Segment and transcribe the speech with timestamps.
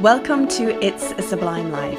[0.00, 1.98] Welcome to It's a Sublime Life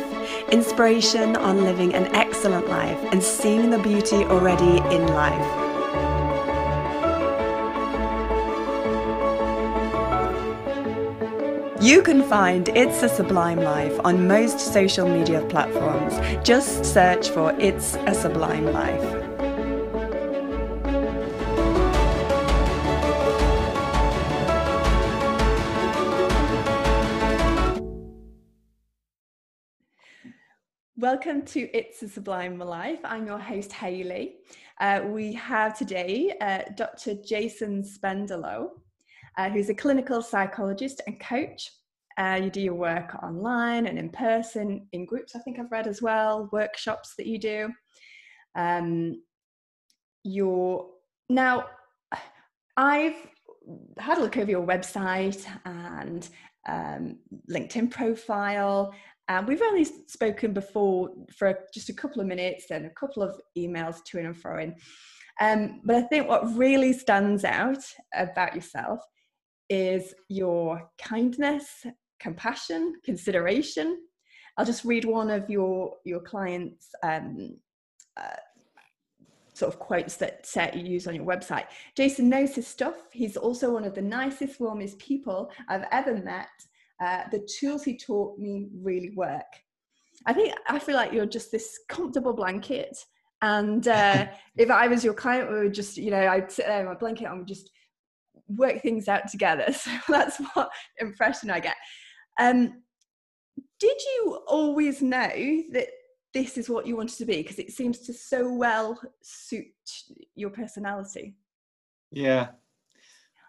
[0.51, 5.33] inspiration on living an excellent life and seeing the beauty already in life.
[11.81, 16.13] You can find It's a Sublime Life on most social media platforms.
[16.47, 19.26] Just search for It's a Sublime Life.
[31.11, 32.99] Welcome to It's a Sublime Life.
[33.05, 34.39] I'm your host, Hayley.
[34.81, 37.13] Uh, we have today uh, Dr.
[37.25, 38.71] Jason Spendelow,
[39.37, 41.71] uh, who's a clinical psychologist and coach.
[42.17, 45.87] Uh, you do your work online and in person, in groups, I think I've read
[45.87, 47.69] as well, workshops that you do.
[48.55, 49.23] Um,
[51.29, 51.67] now,
[52.75, 53.15] I've
[53.97, 56.27] had a look over your website and
[56.67, 58.93] um, LinkedIn profile
[59.29, 63.39] um, we've only spoken before for just a couple of minutes and a couple of
[63.57, 64.75] emails to and fro in.
[65.39, 67.83] Um, but I think what really stands out
[68.15, 68.99] about yourself
[69.69, 71.85] is your kindness,
[72.19, 73.99] compassion, consideration.
[74.57, 77.57] I'll just read one of your your clients' um,
[78.15, 78.37] uh,
[79.53, 81.65] sort of quotes that uh, you use on your website.
[81.95, 82.95] Jason knows his stuff.
[83.11, 86.49] He's also one of the nicest, warmest people I've ever met
[86.99, 89.45] uh, the tools he taught me really work.
[90.25, 92.97] I think I feel like you're just this comfortable blanket.
[93.41, 96.81] And uh, if I was your client, we would just, you know, I'd sit there
[96.81, 97.69] in my blanket and we'd just
[98.47, 99.67] work things out together.
[99.73, 101.75] So that's what impression I get.
[102.39, 102.81] Um,
[103.79, 105.87] did you always know that
[106.33, 107.37] this is what you wanted to be?
[107.37, 109.67] Because it seems to so well suit
[110.35, 111.35] your personality.
[112.11, 112.47] Yeah,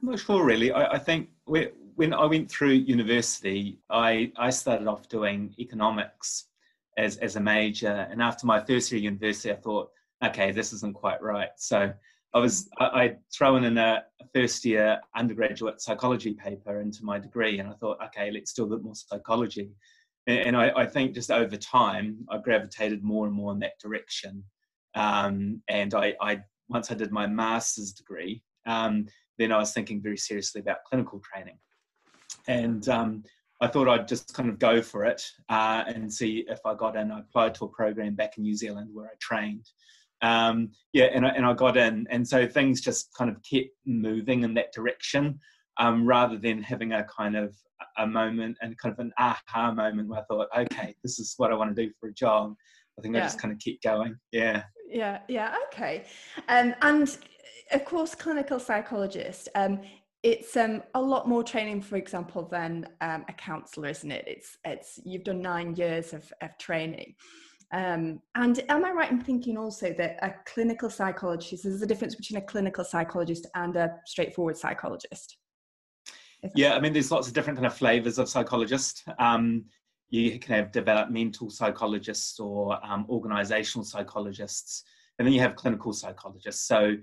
[0.00, 0.72] I'm not sure really.
[0.72, 1.68] I, I think we
[1.98, 6.44] when I went through university, I, I started off doing economics
[6.96, 8.06] as, as a major.
[8.08, 9.90] And after my first year of university, I thought,
[10.24, 11.48] okay, this isn't quite right.
[11.56, 11.92] So
[12.34, 17.58] I was I, I'd thrown in a first year undergraduate psychology paper into my degree,
[17.58, 19.73] and I thought, okay, let's do a bit more psychology.
[20.28, 23.80] And, and I, I, think just over time, I gravitated more and more in that
[23.83, 24.44] direction.
[24.94, 29.06] Um, and I, I once I did my master's degree, um,
[29.36, 31.58] then I was thinking very seriously about clinical training
[32.48, 33.23] and um,
[33.61, 36.97] I thought I'd just kind of go for it uh, and see if I got
[36.97, 37.13] in.
[37.13, 39.67] I applied to a program back in New Zealand where I trained.
[40.23, 43.70] Um, yeah, and I, and I got in, and so things just kind of kept
[43.86, 45.39] moving in that direction,
[45.79, 47.55] um, rather than having a kind of
[47.98, 51.53] a moment and kind of an aha moment where I thought, okay, this is what
[51.53, 52.55] I want to do for a job.
[52.98, 53.20] I think yeah.
[53.20, 54.17] I just kind of keep going.
[54.33, 54.65] Yeah.
[54.89, 55.20] Yeah.
[55.29, 55.55] Yeah.
[55.73, 56.05] Okay.
[56.48, 57.17] Um, and
[57.70, 59.48] of course, clinical psychologist.
[59.55, 59.80] Um,
[60.28, 64.24] it's um, a lot more training, for example, than um, a counsellor, isn't it?
[64.27, 67.14] It's it's you've done nine years of, of training.
[67.72, 72.14] Um, and am I right in thinking also that a clinical psychologist, there's a difference
[72.14, 75.36] between a clinical psychologist and a straightforward psychologist?
[76.55, 79.05] Yeah, I mean, there's lots of different kind of flavors of psychologists.
[79.18, 79.64] Um,
[80.08, 84.84] you can have developmental psychologists or um, organizational psychologists,
[85.18, 86.67] and then you have clinical psychologists.
[86.67, 86.96] So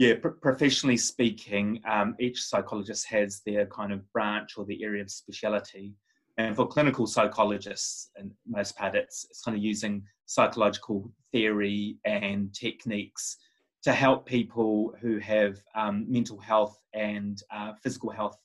[0.00, 5.02] yeah, pr- professionally speaking, um, each psychologist has their kind of branch or the area
[5.02, 5.92] of speciality.
[6.38, 12.50] And for clinical psychologists, and most part, it's, it's kind of using psychological theory and
[12.54, 13.36] techniques
[13.82, 18.38] to help people who have um, mental health and uh, physical health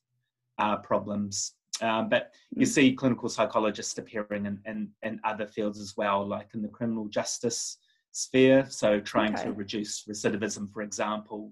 [0.60, 1.54] uh, problems.
[1.80, 2.70] Um, but you mm.
[2.70, 7.08] see clinical psychologists appearing in, in, in, other fields as well, like in the criminal
[7.08, 7.78] justice
[8.16, 9.44] sphere, so trying okay.
[9.44, 11.52] to reduce recidivism, for example.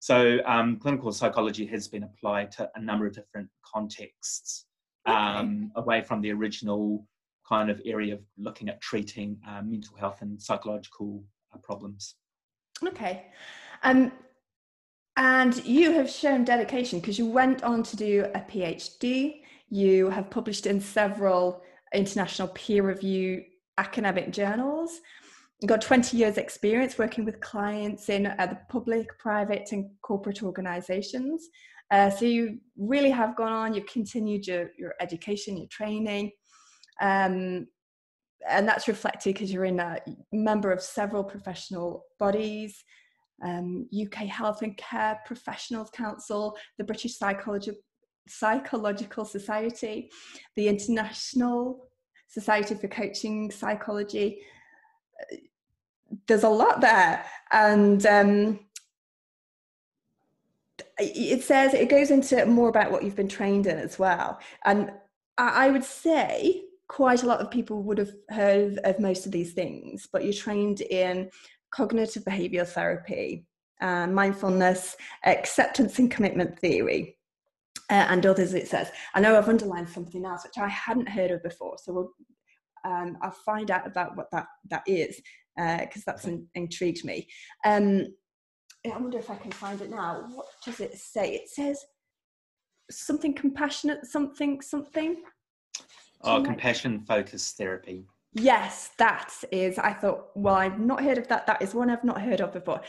[0.00, 4.66] So, um, clinical psychology has been applied to a number of different contexts
[5.06, 5.16] okay.
[5.16, 7.06] um, away from the original
[7.48, 11.22] kind of area of looking at treating uh, mental health and psychological
[11.54, 12.16] uh, problems.
[12.84, 13.26] Okay.
[13.82, 14.10] Um,
[15.16, 19.42] and you have shown dedication because you went on to do a PhD.
[19.68, 21.62] You have published in several
[21.92, 23.44] international peer review
[23.78, 25.00] academic journals
[25.66, 31.48] got 20 years experience working with clients in uh, the public private and corporate organizations.
[31.90, 36.30] Uh, so you really have gone on you've continued your, your education your training
[37.00, 37.66] um,
[38.48, 39.98] and that's reflected because you're in a
[40.32, 42.84] member of several professional bodies
[43.44, 47.72] um, uk health and care professionals council the british Psychology,
[48.28, 50.10] psychological society
[50.54, 51.88] the international
[52.28, 54.40] society for coaching psychology
[56.26, 58.60] there's a lot there and um,
[60.98, 64.90] it says it goes into more about what you've been trained in as well and
[65.38, 69.52] I would say quite a lot of people would have heard of most of these
[69.52, 71.30] things, but you're trained in
[71.70, 73.46] cognitive behavioral therapy,
[73.80, 77.16] uh, mindfulness, acceptance and commitment theory.
[77.88, 78.90] Uh, and others, it says.
[79.14, 82.10] I know I've underlined something else which I hadn't heard of before, so we'll,
[82.84, 85.20] um, I'll find out about what that that is
[85.56, 87.26] because uh, that's in, intrigued me.
[87.64, 88.06] Um,
[88.86, 90.24] I wonder if I can find it now.
[90.32, 91.34] What does it say?
[91.34, 91.84] It says
[92.90, 95.22] something compassionate, something, something.
[96.22, 98.04] Oh, compassion focused therapy.
[98.32, 99.78] Yes, that is.
[99.78, 101.46] I thought, well, I've not heard of that.
[101.46, 102.80] That is one I've not heard of before.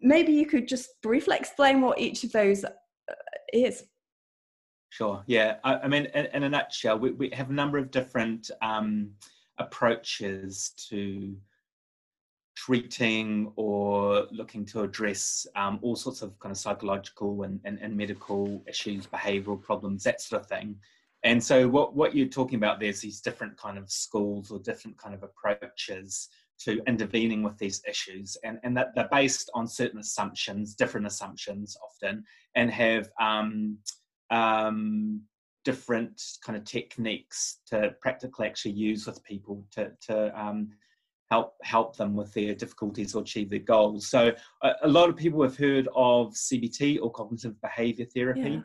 [0.00, 2.70] Maybe you could just briefly explain what each of those uh,
[3.52, 3.84] is.
[4.90, 5.22] Sure.
[5.26, 5.56] Yeah.
[5.64, 9.10] I, I mean, in, in, a nutshell, we, we, have a number of different um,
[9.58, 11.36] approaches to
[12.56, 17.94] treating or looking to address um, all sorts of kind of psychological and, and, and,
[17.94, 20.74] medical issues, behavioral problems, that sort of thing.
[21.22, 24.96] And so what, what you're talking about, there's these different kind of schools or different
[24.96, 26.28] kind of approaches
[26.60, 31.76] to intervening with these issues and, and that they're based on certain assumptions, different assumptions
[31.84, 32.24] often,
[32.54, 33.76] and have um,
[34.30, 35.20] um,
[35.66, 40.68] different kind of techniques to practically actually use with people to, to um,
[41.28, 44.06] help help them with their difficulties or achieve their goals.
[44.06, 44.32] So
[44.62, 48.62] a, a lot of people have heard of CBT or cognitive behavior therapy.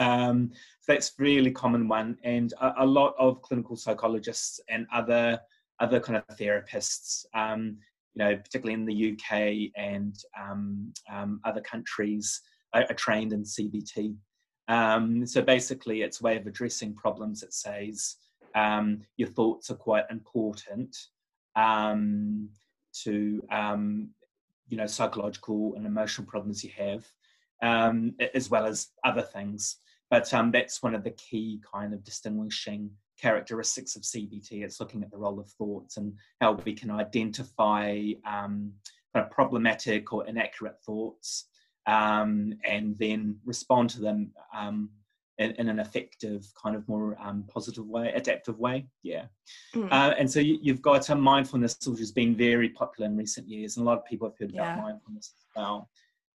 [0.00, 0.26] Yeah.
[0.26, 0.50] Um,
[0.88, 5.38] that's really common one, and a, a, lot of clinical psychologists and other
[5.78, 7.78] other kind of therapists, um,
[8.14, 12.40] you know, particularly in the UK and um, um, other countries,
[12.72, 14.16] are, are, trained in CBT.
[14.68, 18.16] Um, so basically, it's a way of addressing problems that says
[18.54, 20.96] um, your thoughts are quite important
[21.56, 22.48] um,
[23.02, 24.08] to um,
[24.68, 27.06] you know psychological and emotional problems you have,
[27.62, 29.78] um, as well as other things.
[30.10, 32.90] But um, that's one of the key kind of distinguishing
[33.20, 34.64] characteristics of CBT.
[34.64, 38.72] It's looking at the role of thoughts and how we can identify kind
[39.14, 41.46] of problematic or inaccurate thoughts
[41.86, 44.90] um, and then respond to them um,
[45.38, 48.86] in, in, an effective, kind of more um, positive way, adaptive way.
[49.02, 49.24] Yeah.
[49.74, 49.88] Mm.
[49.90, 53.48] Uh, and so you, have got a mindfulness, which has been very popular in recent
[53.48, 55.88] years, and a lot of people have heard about mindfulness as well.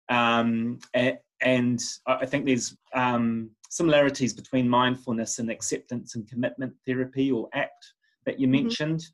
[0.10, 7.32] Um, and, and, I think there's um, similarities between mindfulness and acceptance and commitment therapy
[7.32, 7.86] or ACT
[8.26, 8.64] that you mm-hmm.
[8.64, 9.06] mentioned.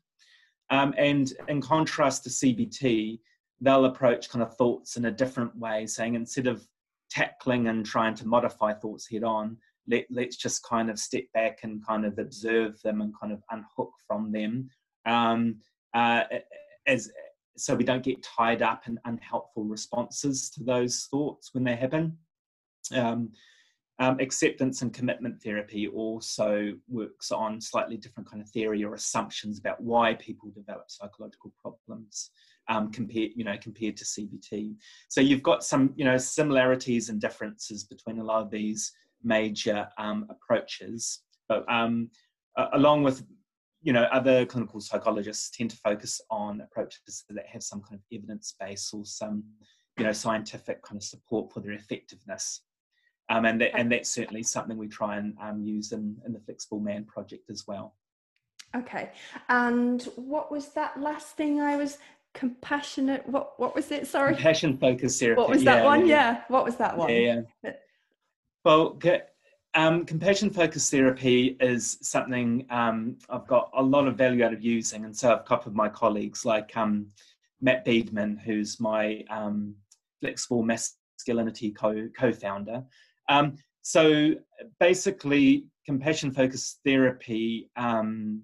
[0.70, 3.18] Um, and in contrast to CBT,
[3.62, 6.66] they'll approach kind of thoughts in a different way, saying instead of
[7.10, 9.56] tackling and trying to modify thoughts head on,
[9.88, 13.40] let, let's just kind of step back and kind of observe them and kind of
[13.50, 14.68] unhook from them
[15.06, 15.56] um,
[15.94, 16.24] uh,
[16.86, 17.10] as
[17.56, 22.16] so we don't get tied up in unhelpful responses to those thoughts when they happen.
[22.94, 23.30] Um,
[23.98, 29.58] um, acceptance and commitment therapy also works on slightly different kind of theory or assumptions
[29.58, 32.30] about why people develop psychological problems
[32.68, 34.76] um, compared, you know, compared to CBT.
[35.08, 38.92] So you've got some, you know, similarities and differences between a lot of these
[39.22, 41.20] major um, approaches.
[41.48, 42.10] But um,
[42.72, 43.24] along with
[43.82, 48.16] you know other clinical psychologists tend to focus on approaches that have some kind of
[48.16, 49.44] evidence base or some
[49.98, 52.62] you know scientific kind of support for their effectiveness
[53.28, 56.40] um, and that, and that's certainly something we try and um, use in, in the
[56.40, 57.96] flexible man project as well
[58.76, 59.10] okay
[59.48, 61.98] and what was that last thing i was
[62.34, 66.32] compassionate what what was it sorry compassion focused therapy what was that one yeah.
[66.32, 66.40] yeah.
[66.48, 67.72] what was that one yeah, yeah.
[68.64, 68.98] Well,
[69.74, 74.62] um, compassion focused therapy is something um, I've got a lot of value out of
[74.62, 77.08] using, and so I've coupled my colleagues like um,
[77.60, 79.74] Matt Beedman, who's my um,
[80.20, 82.84] flexible masculinity co founder.
[83.28, 84.34] Um, so
[84.78, 88.42] basically, compassion focused therapy um,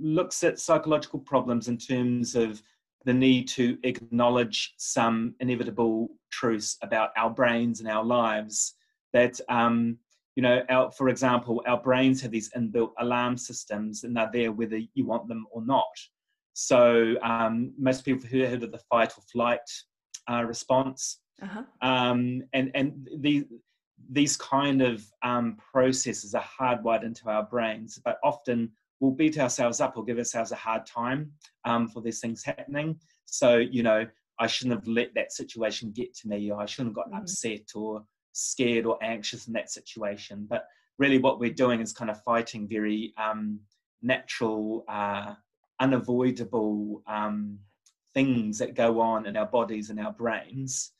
[0.00, 2.62] looks at psychological problems in terms of
[3.04, 8.74] the need to acknowledge some inevitable truths about our brains and our lives
[9.12, 9.96] that um,
[10.36, 14.52] you know our, for example our brains have these inbuilt alarm systems and they're there
[14.52, 15.84] whether you want them or not
[16.52, 19.60] so um, most people have heard of the fight or flight
[20.30, 21.62] uh, response uh-huh.
[21.82, 23.46] um, and and the,
[24.12, 29.80] these kind of um, processes are hardwired into our brains but often we'll beat ourselves
[29.80, 31.32] up or give ourselves a hard time
[31.64, 32.98] um, for these things happening.
[33.24, 34.06] So, you know,
[34.38, 37.22] I shouldn't have let that situation get to me, or I shouldn't have got mm.
[37.22, 40.46] upset or scared or anxious in that situation.
[40.48, 40.64] But
[40.98, 43.60] really, what we're doing is kind of fighting very um,
[44.02, 45.34] natural, uh,
[45.80, 47.58] unavoidable um,
[48.14, 50.92] things that go on in our bodies and our brains.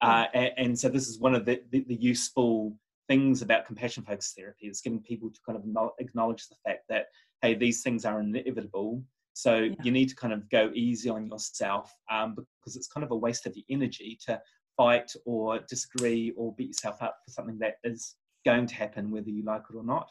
[0.00, 2.76] Uh, and, and, so, this is one of the, the, the useful
[3.08, 4.66] things about compassion focused therapy.
[4.66, 7.06] It's getting people to kind of acknowledge the fact that,
[7.42, 9.02] hey, these things are inevitable.
[9.32, 9.74] So yeah.
[9.82, 13.16] you need to kind of go easy on yourself um, because it's kind of a
[13.16, 14.40] waste of your energy to
[14.76, 19.30] fight or disagree or beat yourself up for something that is going to happen whether
[19.30, 20.08] you like it or not.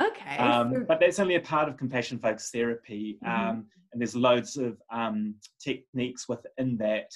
[0.00, 0.38] Okay.
[0.38, 3.18] Um, but that's only a part of compassion focused therapy.
[3.24, 3.48] Mm-hmm.
[3.50, 7.10] Um, and there's loads of um, techniques within that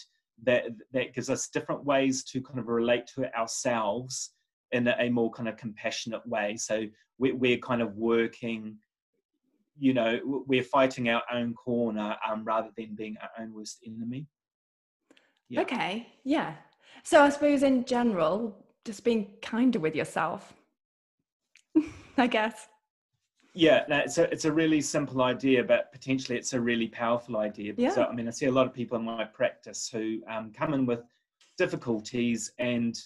[0.45, 4.31] that that gives us different ways to kind of relate to ourselves
[4.73, 6.57] in a, a more kind of compassionate way.
[6.57, 6.87] So
[7.19, 8.79] we're, we're kind of working,
[9.83, 14.25] you know, we're fighting our own corner um, rather than being our own worst enemy.
[15.49, 15.62] Yeah.
[15.62, 16.07] Okay.
[16.23, 16.55] Yeah.
[17.03, 20.55] So I suppose in general, just being kinder with yourself.
[22.17, 22.69] I guess.
[23.55, 27.39] Yeah, no, it's a it's a really simple idea, but potentially it's a really powerful
[27.39, 27.75] idea.
[27.77, 28.07] Yeah.
[28.09, 30.87] I mean, I see a lot of people in my practice who um, come in
[30.87, 31.01] with
[31.59, 32.97] difficulties, and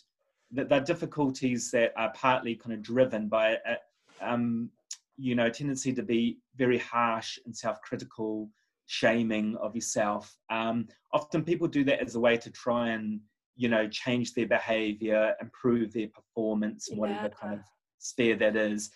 [0.53, 3.77] that they're difficulties that are partly kind of driven by a,
[4.21, 4.71] um,
[5.17, 8.51] you know, tendency to be very harsh and self-critical,
[8.87, 10.37] shaming of yourself.
[10.51, 13.21] Um, often people do that as a way to try and
[13.57, 17.61] you know change their behavior, improve their performance, and whatever kind of
[17.99, 18.91] sphere that is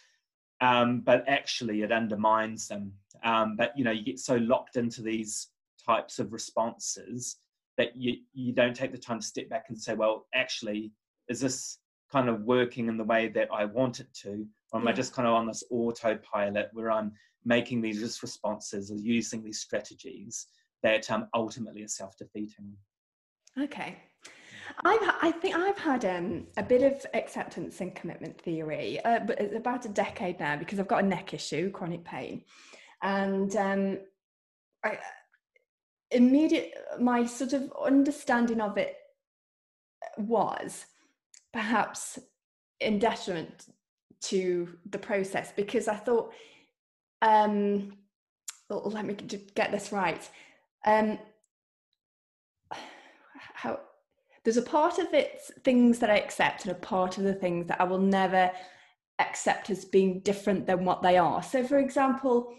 [0.61, 2.93] um, but actually it undermines them.
[3.25, 5.49] Um, but you know, you get so locked into these
[5.85, 7.37] types of responses
[7.79, 10.93] that you you don't take the time to step back and say, well, actually,
[11.29, 11.79] is this
[12.13, 14.93] kind of working in the way that I want it to, or am yeah.
[14.93, 17.13] I just kind of on this autopilot where I'm
[17.45, 20.47] making these responses or using these strategies
[20.83, 22.73] that um, ultimately are self-defeating?
[23.61, 23.97] Okay,
[24.85, 29.41] I've, I think I've had um, a bit of acceptance and commitment theory, uh, but
[29.41, 32.45] it's about a decade now because I've got a neck issue, chronic pain,
[33.03, 33.99] and um,
[34.85, 34.99] I,
[36.11, 38.97] immediate my sort of understanding of it
[40.19, 40.87] was
[41.53, 42.19] perhaps
[42.81, 43.67] in detriment
[44.23, 46.33] to the process because I thought,
[47.23, 47.93] um,
[48.69, 49.15] well, let me
[49.55, 50.29] get this right.
[50.85, 51.19] Um,
[53.55, 53.81] how
[54.45, 57.67] there's a part of it things that I accept and a part of the things
[57.67, 58.51] that I will never
[59.19, 61.43] accept as being different than what they are.
[61.43, 62.55] So, for example,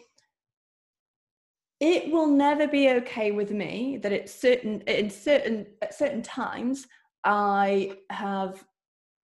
[1.80, 6.86] it will never be okay with me that it's certain in certain at certain times
[7.24, 8.64] I have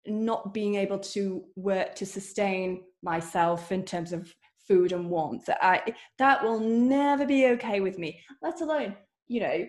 [0.07, 4.33] not being able to work to sustain myself in terms of
[4.67, 5.49] food and warmth.
[5.61, 8.19] I that will never be okay with me.
[8.41, 8.95] Let alone,
[9.27, 9.67] you know,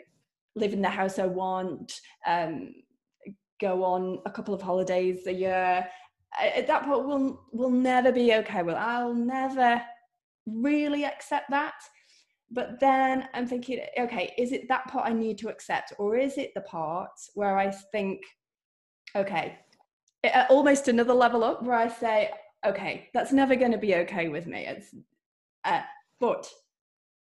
[0.55, 2.75] live in the house I want, um,
[3.61, 5.87] go on a couple of holidays a year.
[6.41, 8.63] At that point, we'll will never be okay.
[8.63, 9.83] Well, I'll never
[10.47, 11.75] really accept that.
[12.51, 16.37] But then I'm thinking, okay, is it that part I need to accept, or is
[16.37, 18.21] it the part where I think,
[19.17, 19.59] okay,
[20.49, 22.31] almost another level up, where I say,
[22.65, 24.67] okay, that's never going to be okay with me.
[24.67, 24.95] It's,
[25.65, 25.83] uh,
[26.21, 26.49] but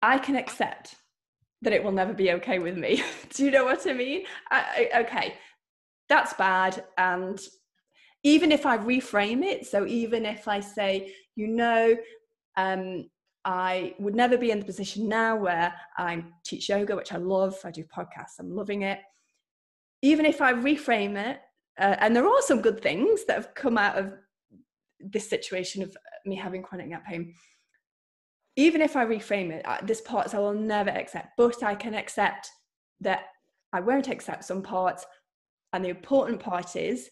[0.01, 0.95] I can accept
[1.61, 3.03] that it will never be okay with me.
[3.35, 4.23] Do you know what I mean?
[4.49, 5.33] I, I, okay,
[6.07, 6.83] that's bad.
[6.97, 7.39] And
[8.23, 11.95] even if I reframe it, so even if I say, you know,
[12.57, 13.09] um,
[13.45, 17.55] I would never be in the position now where I teach yoga, which I love.
[17.63, 18.99] I do podcasts, I'm loving it.
[20.01, 21.39] Even if I reframe it,
[21.79, 24.13] uh, and there are some good things that have come out of
[24.99, 25.95] this situation of
[26.25, 27.33] me having chronic neck pain
[28.59, 32.49] even if I reframe it, this parts I will never accept, but I can accept
[32.99, 33.21] that
[33.71, 35.05] I won't accept some parts.
[35.71, 37.09] And the important part is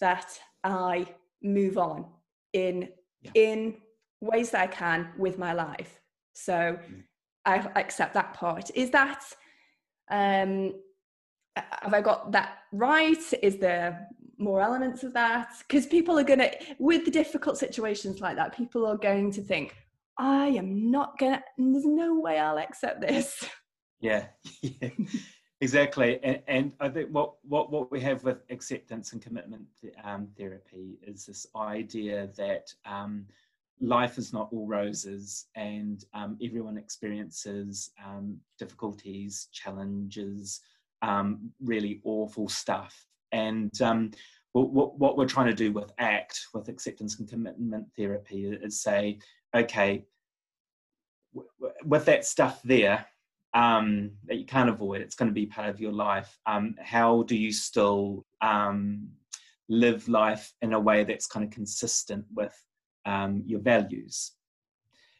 [0.00, 1.06] that I
[1.42, 2.04] move on
[2.52, 2.90] in
[3.22, 3.30] yeah.
[3.34, 3.76] in
[4.20, 6.00] ways that I can with my life.
[6.34, 7.02] So mm.
[7.46, 8.70] I accept that part.
[8.74, 9.24] Is that
[10.10, 10.74] um
[11.82, 13.18] have I got that right?
[13.42, 15.50] Is there more elements of that?
[15.58, 19.74] Because people are gonna with the difficult situations like that, people are going to think,
[20.16, 21.42] I am not gonna.
[21.56, 23.44] There's no way I'll accept this.
[24.00, 24.26] Yeah,
[24.62, 24.90] yeah
[25.60, 26.20] exactly.
[26.22, 29.66] And, and, I think what, what what we have with acceptance and commitment
[30.04, 33.26] um, therapy is this idea that um,
[33.80, 40.60] life is not all roses, and um, everyone experiences um, difficulties, challenges,
[41.02, 44.10] um, really awful stuff, and um,
[44.52, 49.18] what, what, we're trying to do with ACT, with acceptance and commitment therapy, is say,
[49.54, 50.04] okay,
[51.34, 53.06] w- with that stuff there
[53.54, 56.38] um, that you can't avoid, it's going to be part of your life.
[56.46, 59.08] Um, how do you still um,
[59.68, 62.54] live life in a way that's kind of consistent with
[63.06, 64.32] um, your values?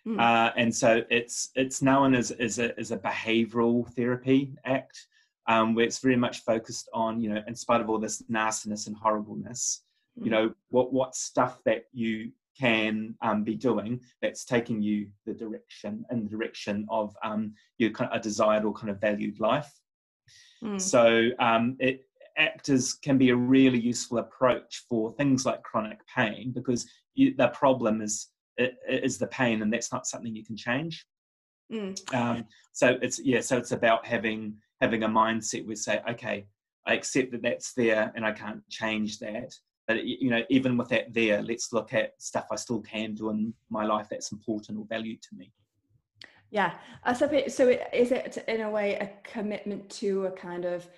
[0.06, 0.20] Mm.
[0.20, 5.06] Uh, and so it's it's known as, as, a, as a behavioral therapy act,
[5.48, 8.86] um, where it's very much focused on, you know, in spite of all this nastiness
[8.86, 9.82] and horribleness,
[10.16, 10.30] you mm.
[10.30, 16.04] know what what stuff that you can um, be doing that's taking you the direction
[16.10, 19.70] in the direction of um, your kind of a desired or kind of valued life.
[20.62, 20.80] Mm.
[20.80, 22.04] So um, it,
[22.36, 27.48] actors can be a really useful approach for things like chronic pain because you, the
[27.48, 28.28] problem is
[28.88, 31.06] is the pain and that's not something you can change.
[31.72, 32.14] Mm.
[32.14, 36.46] Um, so it's yeah, so it's about having having a mindset where say, okay,
[36.86, 39.54] I accept that that's there and I can't change that.
[39.86, 43.30] But you know even with that there let's look at stuff i still can do
[43.30, 45.50] in my life that's important or valued to me.
[46.50, 46.74] Yeah.
[47.04, 50.88] I suppose, so is it in a way a commitment to a kind of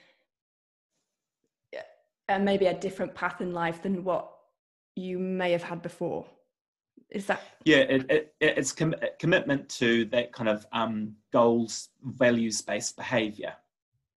[2.29, 4.31] uh, maybe a different path in life than what
[4.95, 6.27] you may have had before?
[7.11, 12.63] Is that yeah it, it, it's com- commitment to that kind of um, goals values
[12.63, 13.55] based behavior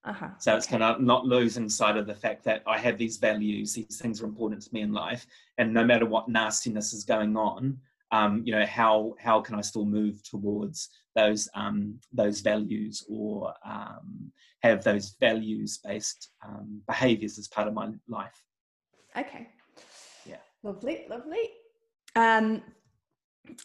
[0.05, 0.29] uh-huh.
[0.39, 0.79] So it's okay.
[0.79, 4.21] kind of not losing sight of the fact that I have these values, these things
[4.21, 5.27] are important to me in life,
[5.59, 7.79] and no matter what nastiness is going on,
[8.11, 13.55] um, you know, how how can I still move towards those um, those values or
[13.65, 14.33] um,
[14.63, 18.43] have those values based um, behaviors as part of my life?
[19.17, 19.49] Okay.
[20.27, 20.37] Yeah.
[20.63, 21.51] Lovely, lovely.
[22.17, 22.63] Um,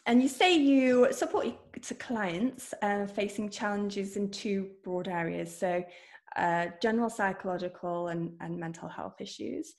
[0.06, 1.48] and you say you support
[1.82, 5.56] to clients uh, facing challenges in two broad areas.
[5.56, 5.84] So
[6.38, 9.74] uh, general psychological and, and mental health issues.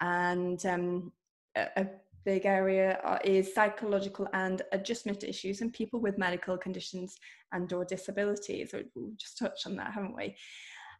[0.00, 1.12] And um,
[1.56, 1.86] a, a,
[2.24, 7.18] big area is psychological and adjustment issues in people with medical conditions
[7.52, 8.72] and or disabilities.
[8.72, 10.34] We've just touched on that, haven't we?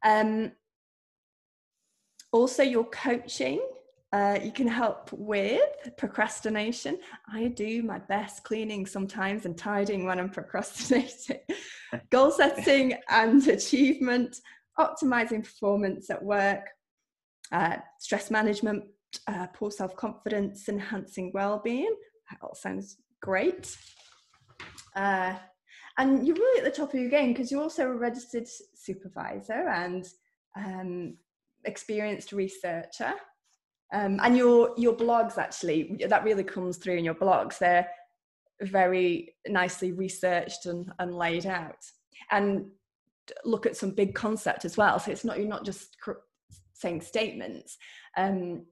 [0.04, 0.52] Um,
[2.30, 3.60] also, your coaching.
[4.12, 5.62] Uh, you can help with
[5.96, 6.98] procrastination.
[7.32, 11.40] I do my best cleaning sometimes and tidying when I'm procrastinating.
[12.10, 14.40] Goal setting and achievement,
[14.78, 16.68] optimizing performance at work,
[17.52, 18.84] uh, stress management,
[19.28, 21.94] uh, poor self confidence, enhancing well being.
[22.30, 23.76] That all sounds great.
[24.96, 25.34] Uh,
[25.98, 29.68] and you're really at the top of your game because you're also a registered supervisor
[29.68, 30.06] and
[30.56, 31.16] um,
[31.64, 33.14] experienced researcher.
[33.92, 37.58] Um, and your your blogs actually that really comes through in your blogs.
[37.58, 37.86] They're
[38.62, 41.78] very nicely researched and, and laid out.
[42.30, 42.66] And
[43.44, 44.98] look at some big concept as well.
[44.98, 45.96] So it's not you're not just
[46.72, 47.76] saying statements.
[48.16, 48.66] Um,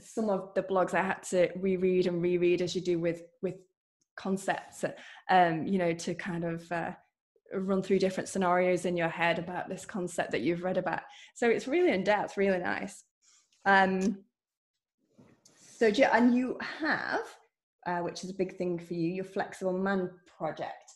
[0.00, 3.56] some of the blogs I had to reread and reread as you do with with
[4.16, 4.84] concepts,
[5.30, 6.92] um, you know, to kind of uh,
[7.54, 11.02] run through different scenarios in your head about this concept that you've read about.
[11.34, 13.04] So it's really in depth, really nice.
[13.64, 14.18] Um,
[15.82, 17.20] so and you have,
[17.86, 20.92] uh, which is a big thing for you, your flexible man project.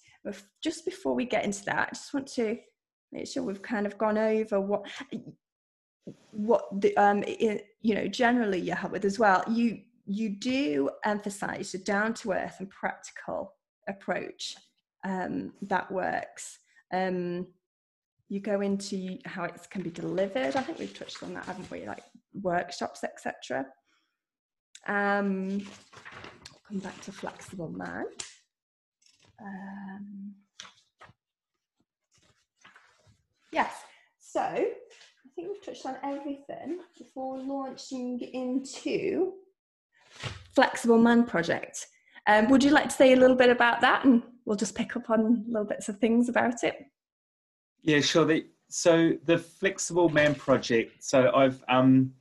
[0.63, 2.57] Just before we get into that, I just want to
[3.24, 4.87] sure we've kind of gone over what
[6.31, 9.42] what the um it, you know generally you have with as well.
[9.48, 13.55] You you do emphasize a down to earth and practical
[13.88, 14.55] approach
[15.05, 16.59] um, that works.
[16.92, 17.48] Um,
[18.29, 20.57] you go into how it can be delivered.
[20.57, 21.87] I think we've touched on that haven't we?
[21.87, 22.02] Like
[22.35, 23.66] workshops etc
[24.87, 25.66] um,
[26.68, 28.07] come back to flexible man.
[29.40, 30.35] Um,
[33.57, 33.85] Yes.
[34.19, 39.33] So I think we've touched on everything before launching into
[40.55, 41.87] Flexible Man Project.
[42.27, 44.95] Um, would you like to say a little bit about that, and we'll just pick
[44.95, 46.85] up on little bits of things about it?
[47.81, 48.27] Yeah, sure.
[48.27, 51.03] The, so the Flexible Man Project.
[51.03, 52.12] So I've um,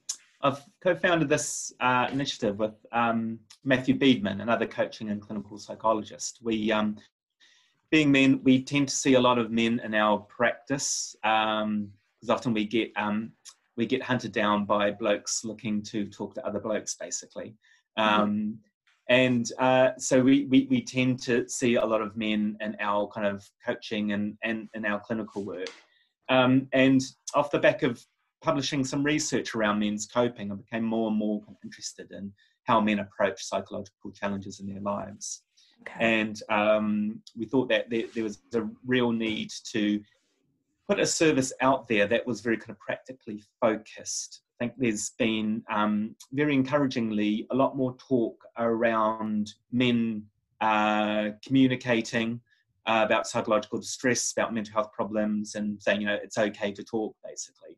[0.42, 6.40] I've co-founded this uh, initiative with um, Matthew Beedman, another coaching and clinical psychologist.
[6.42, 6.96] We um,
[7.92, 11.90] being men, we tend to see a lot of men in our practice because um,
[12.30, 13.32] often we get um,
[13.78, 17.56] we get hunted down by blokes looking to talk to other blokes, basically.
[17.98, 18.22] Mm-hmm.
[18.22, 18.60] Um,
[19.10, 23.08] and uh, so we, we, we tend to see a lot of men in our
[23.08, 25.70] kind of coaching and, and in our clinical work.
[26.30, 27.02] Um, and
[27.36, 28.04] off the back of
[28.42, 33.00] publishing some research around men's coping, I became more and more interested in how men
[33.00, 35.44] approach psychological challenges in their lives.
[35.88, 36.20] Okay.
[36.20, 40.02] And um, we thought that there, there, was a real need to
[40.88, 44.42] put a service out there that was very kind of practically focused.
[44.60, 50.24] I think there's been um, very encouragingly a lot more talk around men
[50.62, 52.40] uh, communicating
[52.88, 56.84] uh, about psychological distress, about mental health problems, and saying you know it's okay to
[56.84, 57.78] talk, basically.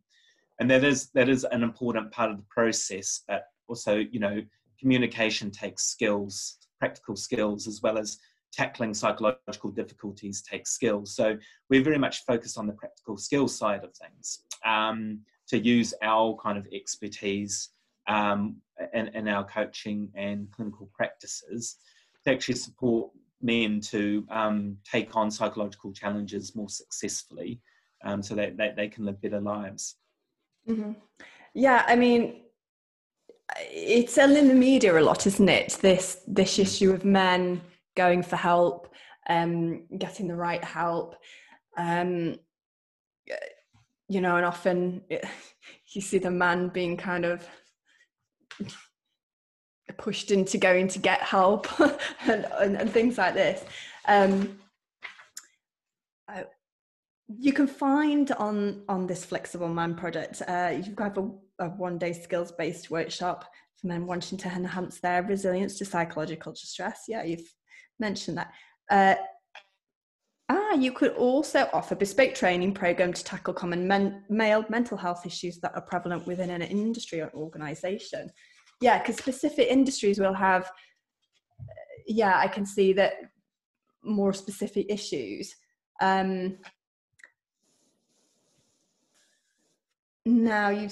[0.59, 4.41] And that is that is an important part of the process, but also you know
[4.79, 8.19] communication takes skills practical skills as well as
[8.53, 11.15] tackling psychological difficulties takes skills.
[11.15, 11.37] So
[11.69, 16.35] we're very much focused on the practical skills side of things um, to use our
[16.41, 17.69] kind of expertise
[18.07, 18.57] um,
[18.93, 21.77] in, in our coaching and clinical practices
[22.23, 23.11] to actually support
[23.41, 27.61] men to um, take on psychological challenges more successfully
[28.03, 29.95] um, so that, that they can live better lives.
[30.67, 30.93] Mm-hmm.
[31.53, 32.43] Yeah, I mean,
[33.55, 35.77] it's in the media a lot, isn't it?
[35.81, 37.61] This this issue of men
[37.95, 38.93] going for help,
[39.29, 41.15] um, getting the right help,
[41.77, 42.37] um,
[44.07, 45.01] you know, and often
[45.93, 47.47] you see the man being kind of
[49.97, 51.67] pushed into going to get help
[52.27, 53.63] and, and, and, things like this.
[54.07, 54.59] Um,
[56.27, 56.45] I,
[57.39, 61.97] you can find on on this flexible man project uh, you've got a, a one
[61.97, 67.03] day skills based workshop for men wanting to enhance their resilience to psychological distress.
[67.07, 67.53] Yeah you've
[67.99, 68.51] mentioned that.
[68.89, 69.15] Uh,
[70.49, 75.25] ah you could also offer bespoke training program to tackle common men, male mental health
[75.25, 78.29] issues that are prevalent within an industry or organization.
[78.81, 80.69] Yeah because specific industries will have
[82.07, 83.13] yeah i can see that
[84.03, 85.53] more specific issues.
[86.01, 86.57] Um
[90.25, 90.89] now you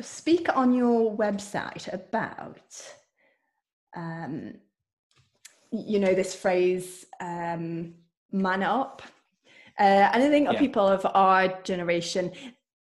[0.00, 2.60] speak on your website about
[3.96, 4.54] um
[5.72, 7.94] you know this phrase um
[8.30, 9.02] man up
[9.78, 10.58] uh, and i think yeah.
[10.58, 12.30] people of our generation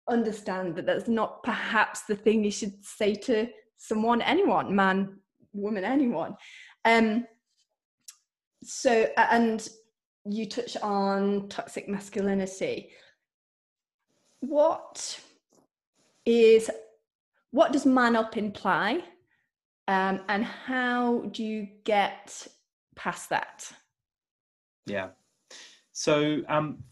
[0.07, 3.47] understand that that's not perhaps the thing you should say to
[3.77, 5.19] someone, anyone, man,
[5.53, 6.35] woman, anyone.
[6.83, 7.25] Um,
[8.63, 9.67] so, and
[10.25, 12.91] you touch on toxic masculinity.
[14.39, 15.19] What
[16.25, 16.69] is,
[17.55, 19.01] what does man up imply?
[19.87, 22.45] Um, and how do you get
[22.97, 23.71] past that?
[24.85, 25.09] Yeah.
[25.93, 26.83] So, um,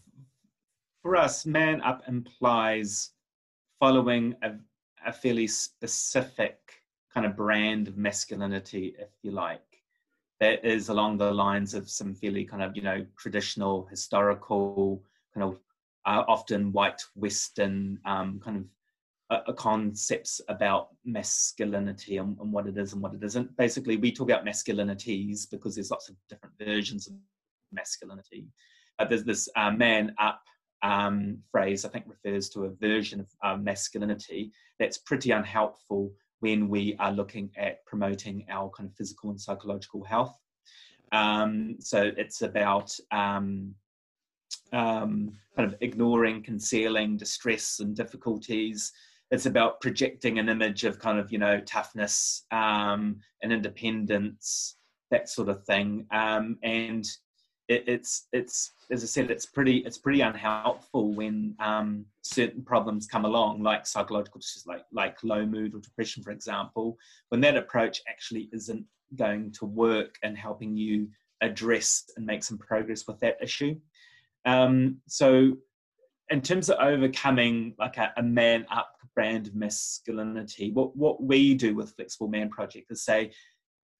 [1.02, 3.10] for us, man up implies
[3.78, 4.52] following a,
[5.06, 6.58] a fairly specific
[7.12, 9.82] kind of brand of masculinity, if you like,
[10.40, 15.44] that is along the lines of some fairly kind of, you know, traditional, historical, kind
[15.44, 15.58] of
[16.06, 18.64] uh, often white Western um, kind of
[19.46, 23.56] uh, concepts about masculinity and, and, what it is and what it isn't.
[23.56, 27.14] Basically, we talk about masculinities because there's lots of different versions of
[27.72, 28.46] masculinity.
[28.98, 30.42] Uh, there's this uh, man up
[30.82, 36.68] um, phrase, I think, refers to a version of uh, masculinity that's pretty unhelpful when
[36.68, 40.38] we are looking at promoting our kind of physical and psychological health.
[41.12, 43.74] Um, so it's about um,
[44.72, 48.92] um, kind of ignoring, concealing distress and difficulties.
[49.30, 54.76] It's about projecting an image of kind of, you know, toughness um, and independence,
[55.10, 56.06] that sort of thing.
[56.12, 57.04] Um, and
[57.68, 63.06] it, it's it's as I said, it's pretty it's pretty unhelpful when um, certain problems
[63.06, 66.98] come along, like psychological issues, like like low mood or depression, for example.
[67.30, 68.84] When that approach actually isn't
[69.16, 71.08] going to work in helping you
[71.40, 73.76] address and make some progress with that issue.
[74.44, 75.56] Um, so,
[76.30, 81.54] in terms of overcoming like a, a man up brand of masculinity, what what we
[81.54, 83.30] do with Flexible Man Project is say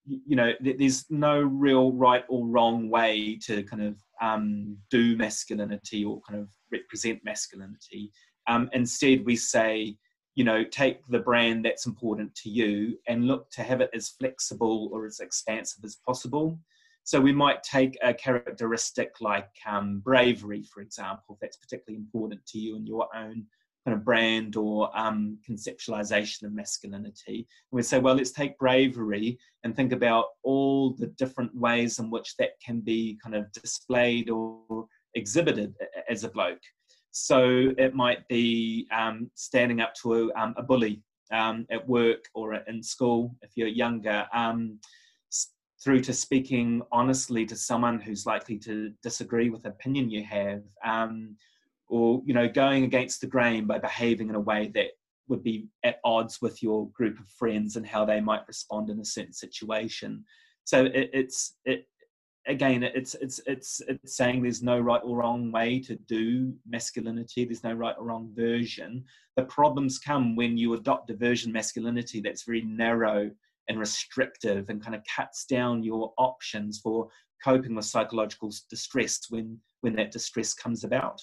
[0.07, 6.05] you know there's no real right or wrong way to kind of um, do masculinity
[6.05, 8.13] or kind of represent masculinity.
[8.47, 9.97] Um, instead we say
[10.35, 14.11] you know take the brand that's important to you and look to have it as
[14.11, 16.59] flexible or as expansive as possible.
[17.07, 22.45] So we might take a characteristic like um, bravery for example if that's particularly important
[22.47, 23.47] to you and your own
[23.85, 27.47] kind of brand or um, conceptualization of masculinity.
[27.71, 32.11] And we say, well, let's take bravery and think about all the different ways in
[32.11, 35.75] which that can be kind of displayed or exhibited
[36.09, 36.63] as a bloke.
[37.11, 42.25] So it might be um, standing up to a, um, a bully um, at work
[42.35, 44.79] or in school if you're younger, um,
[45.83, 51.37] through to speaking honestly to someone who's likely to disagree with opinion you have um,
[51.89, 54.89] or you know going against the grain by behaving in a way that
[55.29, 59.01] would be at odds with your group of friends and how they might respond in
[59.01, 60.25] a certain situation.
[60.65, 61.87] So it, it's it
[62.47, 67.45] again it's it's it's it's saying there's no right or wrong way to do masculinity.
[67.45, 69.05] There's no right or wrong version.
[69.37, 73.31] The problems come when you adopt a version masculinity that's very narrow
[73.69, 77.09] and restrictive and kind of cuts down your options for
[77.43, 81.21] coping with psychological distress when when that distress comes about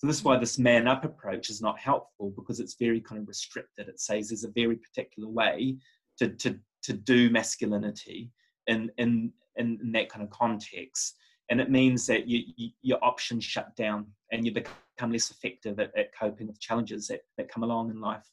[0.00, 3.20] so this is why this man up approach is not helpful because it's very kind
[3.20, 3.86] of restricted.
[3.86, 5.76] It says there's a very particular way
[6.18, 8.30] to, to, to do masculinity
[8.66, 11.16] in, in, in, that kind of context.
[11.50, 15.78] And it means that you, you, your options shut down and you become less effective
[15.78, 18.24] at, at coping with challenges that, that come along in life.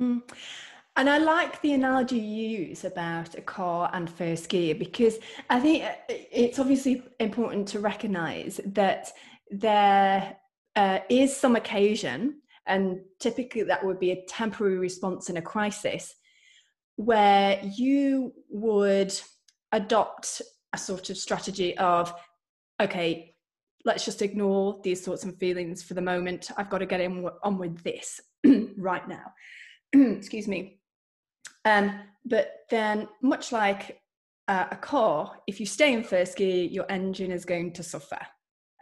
[0.00, 0.22] Mm.
[0.96, 5.18] And I like the analogy you use about a car and first gear because
[5.50, 9.12] I think uh, it's obviously important to recognize that
[9.50, 10.38] there
[10.76, 16.14] uh, is some occasion, and typically that would be a temporary response in a crisis,
[16.96, 19.12] where you would
[19.72, 20.40] adopt
[20.72, 22.12] a sort of strategy of,
[22.80, 23.34] okay,
[23.84, 26.50] let's just ignore these thoughts and feelings for the moment.
[26.56, 28.20] I've got to get in, on with this
[28.76, 29.32] right now.
[29.92, 30.80] Excuse me.
[31.64, 34.00] Um, but then, much like
[34.48, 38.18] uh, a car, if you stay in first gear, your engine is going to suffer.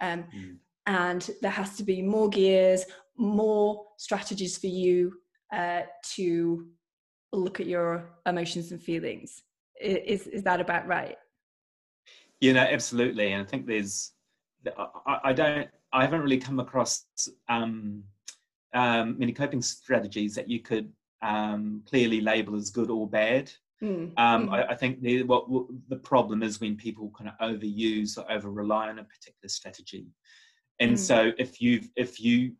[0.00, 0.56] Um, mm.
[0.86, 2.84] And there has to be more gears,
[3.16, 5.14] more strategies for you
[5.52, 5.82] uh,
[6.14, 6.66] to
[7.32, 9.42] look at your emotions and feelings.
[9.80, 11.16] Is, is that about right?
[12.40, 13.32] You know, absolutely.
[13.32, 14.12] And I think there's,
[14.76, 17.04] I, I don't, I haven't really come across
[17.48, 18.02] um,
[18.74, 20.90] um, many coping strategies that you could
[21.22, 23.52] um, clearly label as good or bad.
[23.82, 24.12] Mm.
[24.16, 24.52] Um, mm.
[24.52, 28.30] I, I, think the, what, what, the problem is when people kind of overuse or
[28.30, 30.06] over rely on a particular strategy.
[30.82, 30.98] And mm.
[30.98, 32.52] so if you if you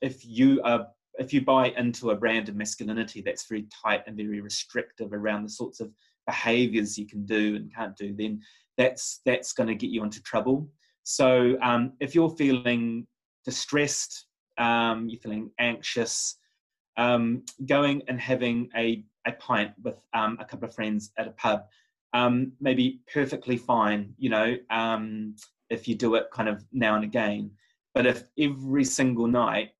[0.00, 0.86] if you are
[1.18, 5.42] if you buy into a brand of masculinity that's very tight and very restrictive around
[5.42, 5.92] the sorts of
[6.26, 8.40] behaviors you can do and can't do, then
[8.78, 10.66] that's that's going to get you into trouble.
[11.04, 13.06] So um, if you're feeling
[13.44, 16.38] distressed, um, you're feeling anxious,
[16.96, 21.32] um, going and having a, a pint with um, a couple of friends at a
[21.32, 21.64] pub
[22.12, 25.34] um, maybe perfectly fine, you know, um,
[25.72, 27.50] if you do it kind of now and again.
[27.94, 29.70] But if every single night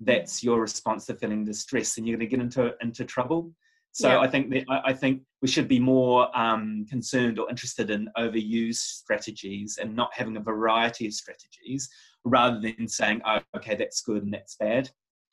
[0.00, 3.52] that's your response to feeling distress, then you're going to get into into trouble.
[3.92, 4.18] So yeah.
[4.18, 8.74] I think that I, think we should be more um, concerned or interested in overused
[8.74, 11.88] strategies and not having a variety of strategies,
[12.24, 14.90] rather than saying, "Oh, okay, that's good and that's bad."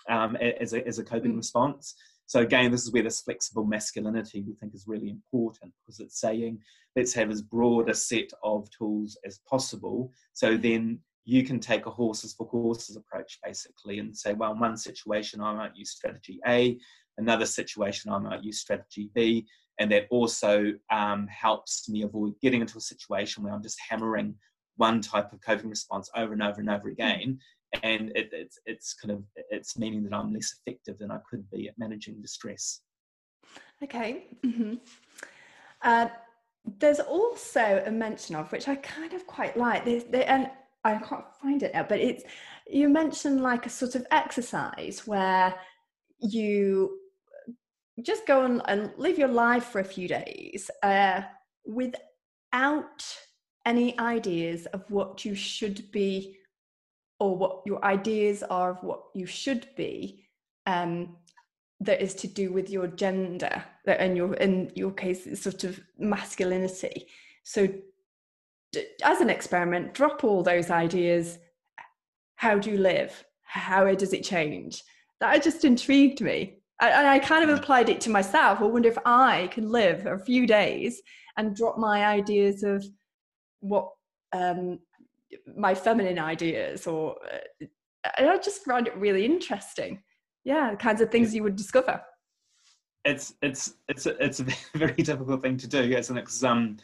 [0.09, 1.37] um, as, a, as a coping mm.
[1.37, 1.95] response.
[2.25, 6.19] So again, this is where this flexible masculinity we think is really important because it's
[6.19, 6.59] saying
[6.95, 10.11] let's have as broad a set of tools as possible.
[10.33, 14.59] So then you can take a horses for courses approach basically and say, well, in
[14.59, 16.77] one situation I might use strategy A,
[17.17, 19.45] another situation I might use strategy B,
[19.79, 24.35] and that also um, helps me avoid getting into a situation where I'm just hammering
[24.77, 27.39] one type of coping response over and over and over again
[27.81, 31.49] and it, it's it's kind of it's meaning that I'm less effective than I could
[31.49, 32.81] be at managing distress.
[33.83, 34.27] Okay.
[34.45, 34.75] Mm-hmm.
[35.81, 36.07] Uh,
[36.79, 39.83] there's also a mention of which I kind of quite like.
[39.83, 40.49] There's, there, and
[40.85, 42.23] I can't find it now, but it's
[42.67, 45.53] you mentioned like a sort of exercise where
[46.19, 46.99] you
[48.01, 51.21] just go and, and live your life for a few days uh,
[51.65, 53.05] without
[53.65, 56.37] any ideas of what you should be
[57.19, 60.25] or what your ideas are of what you should be
[60.65, 61.15] um,
[61.79, 65.63] that is to do with your gender that in your in your case is sort
[65.63, 67.07] of masculinity.
[67.43, 67.67] So
[69.03, 71.39] as an experiment drop all those ideas.
[72.35, 73.23] How do you live?
[73.43, 74.83] How does it change?
[75.19, 76.57] That just intrigued me.
[76.81, 78.59] And I kind of applied it to myself.
[78.59, 81.01] I wonder if I can live a few days
[81.37, 82.83] and drop my ideas of
[83.61, 83.89] what
[84.33, 84.79] um,
[85.57, 87.67] my feminine ideas or uh,
[88.17, 90.01] i just found it really interesting.
[90.43, 92.01] Yeah the kinds of things you would discover.
[93.05, 96.21] It's it's it's a, it's a very difficult thing to do isn't it?
[96.21, 96.77] Because um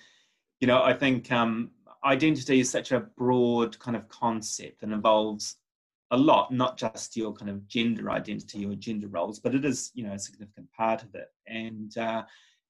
[0.60, 1.72] you know i think um
[2.06, 5.58] identity is such a broad kind of concept and involves
[6.12, 9.92] a lot not just your kind of gender identity or gender roles but it is
[9.94, 11.28] you know a significant part of it.
[11.48, 12.24] And uh,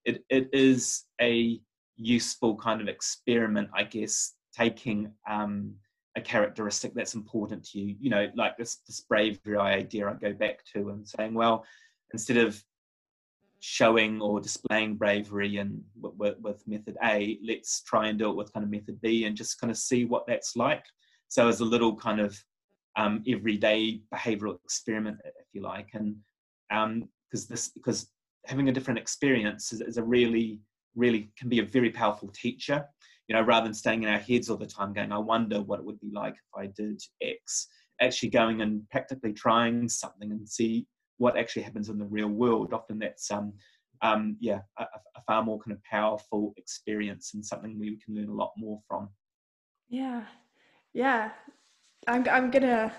[0.04, 1.60] it, it is a
[1.96, 5.74] useful kind of experiment i guess taking um,
[6.16, 7.96] a characteristic that's important to you.
[8.00, 11.64] You know, like this this bravery idea I go back to and saying, well,
[12.12, 12.62] instead of
[13.60, 18.52] showing or displaying bravery and with, with method A, let's try and do it with
[18.52, 20.84] kind of method B and just kind of see what that's like.
[21.28, 22.36] So as a little kind of
[22.96, 26.16] um, everyday behavioral experiment, if you like, and
[26.68, 28.08] because um, this because
[28.46, 30.60] having a different experience is, is a really
[30.96, 32.84] really can be a very powerful teacher
[33.30, 35.78] you know, rather than staying in our heads all the time going, I wonder what
[35.78, 37.68] it would be like if I did X,
[38.00, 40.88] actually going and practically trying something and see
[41.18, 42.72] what actually happens in the real world.
[42.72, 43.52] Often that's, um,
[44.02, 48.30] um, yeah, a, a far more kind of powerful experience and something we can learn
[48.30, 49.08] a lot more from.
[49.88, 50.24] Yeah,
[50.92, 51.30] yeah.
[52.08, 52.92] I'm, I'm gonna,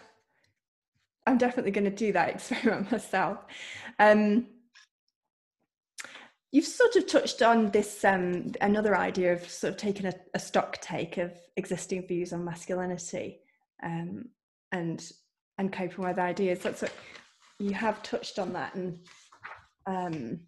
[1.27, 3.39] I'm definitely gonna do that experiment myself.
[3.99, 4.47] Um,
[6.51, 10.39] You've sort of touched on this um, another idea of sort of taking a, a,
[10.39, 13.39] stock take of existing views on masculinity
[13.81, 14.25] um,
[14.71, 15.01] and
[15.57, 16.59] and coping with ideas.
[16.59, 16.93] That's what
[17.57, 18.99] you have touched on that, and
[19.85, 20.41] um,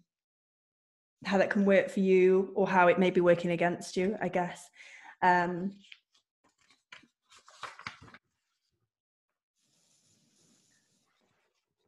[1.26, 4.28] how that can work for you or how it may be working against you i
[4.28, 4.68] guess
[5.22, 5.72] um,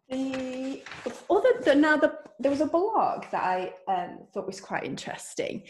[0.08, 0.75] the
[1.30, 5.62] other the, now the there was a blog that i um, thought was quite interesting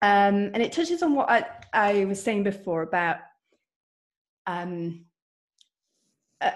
[0.00, 3.18] um, and it touches on what I, I was saying before about
[4.46, 5.06] um,
[6.40, 6.52] a,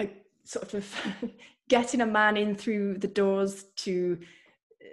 [0.00, 0.10] a
[0.44, 0.86] sort of
[1.68, 4.18] getting a man in through the doors to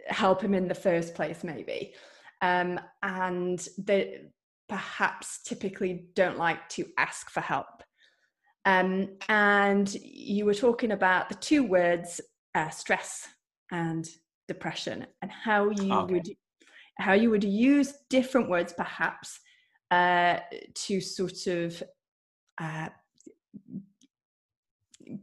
[0.08, 1.94] help him in the first place, maybe.
[2.42, 4.22] Um, and they
[4.70, 7.84] perhaps typically don't like to ask for help.
[8.66, 12.22] Um, and you were talking about the two words
[12.56, 13.28] uh, stress
[13.72, 14.08] and
[14.48, 16.14] depression and how you okay.
[16.14, 16.28] would
[17.00, 19.40] how you would use different words perhaps
[19.90, 20.40] uh,
[20.76, 21.82] to sort of
[22.62, 22.90] uh,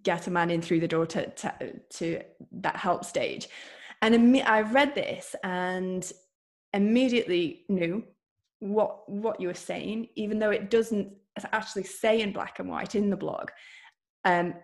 [0.02, 2.20] get a man in through the door to, to, to
[2.52, 3.48] that help stage.
[4.02, 6.10] And I read this and
[6.72, 8.04] immediately knew
[8.60, 11.12] what what you were saying, even though it doesn't
[11.52, 13.50] actually say in black and white in the blog.
[14.24, 14.54] Um,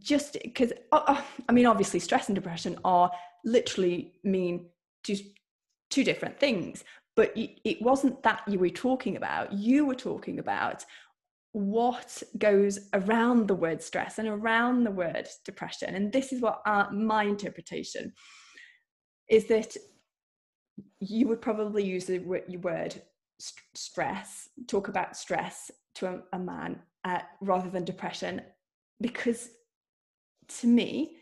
[0.00, 3.10] just because, uh, uh, I mean, obviously, stress and depression are
[3.44, 4.66] literally mean
[5.04, 5.24] just
[5.90, 6.84] two different things
[7.16, 9.52] but it wasn't that you were talking about.
[9.52, 10.86] You were talking about
[11.52, 16.62] what goes around the word stress and around the word depression and this is what
[16.64, 18.12] our, my interpretation
[19.28, 19.76] is that
[21.00, 23.02] you would probably use the word
[23.74, 28.40] stress talk about stress to a, a man uh, rather than depression
[29.00, 29.50] because
[30.58, 31.16] to me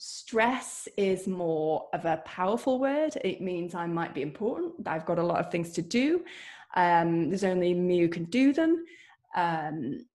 [0.00, 3.16] Stress is more of a powerful word.
[3.24, 4.86] It means I might be important.
[4.86, 6.24] I've got a lot of things to do.
[6.76, 8.84] Um, there's only me who can do them.
[9.34, 10.06] Um,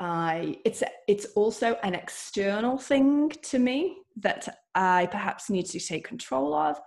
[0.00, 6.08] I it's it's also an external thing to me that I perhaps need to take
[6.08, 6.80] control of.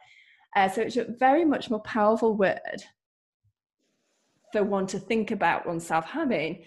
[0.56, 2.84] Uh, so it's a very much more powerful word
[4.52, 6.64] for one to think about oneself having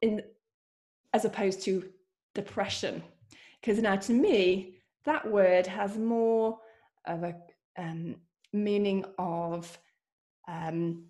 [0.00, 0.22] in
[1.12, 1.90] as opposed to
[2.34, 3.02] depression
[3.60, 6.58] because now to me that word has more
[7.06, 7.34] of a
[7.78, 8.16] um,
[8.52, 9.78] meaning of
[10.48, 11.04] um,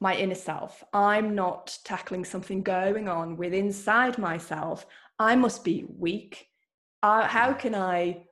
[0.00, 0.82] my inner self.
[0.92, 4.86] I'm not tackling something going on with inside myself.
[5.18, 6.48] I must be weak.
[7.02, 8.24] Uh, how can I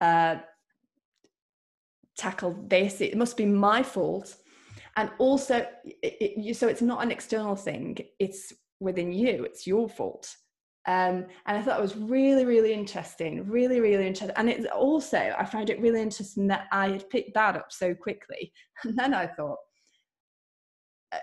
[0.00, 0.36] uh,
[2.16, 3.00] tackle this?
[3.00, 4.34] It must be my fault.
[4.96, 9.88] And also, it, it, so it's not an external thing, it's within you, it's your
[9.88, 10.34] fault.
[10.86, 14.36] Um, and I thought it was really, really interesting, really, really interesting.
[14.36, 17.94] And it's also, I found it really interesting that I had picked that up so
[17.94, 18.52] quickly.
[18.84, 19.58] And then I thought,
[21.12, 21.18] uh,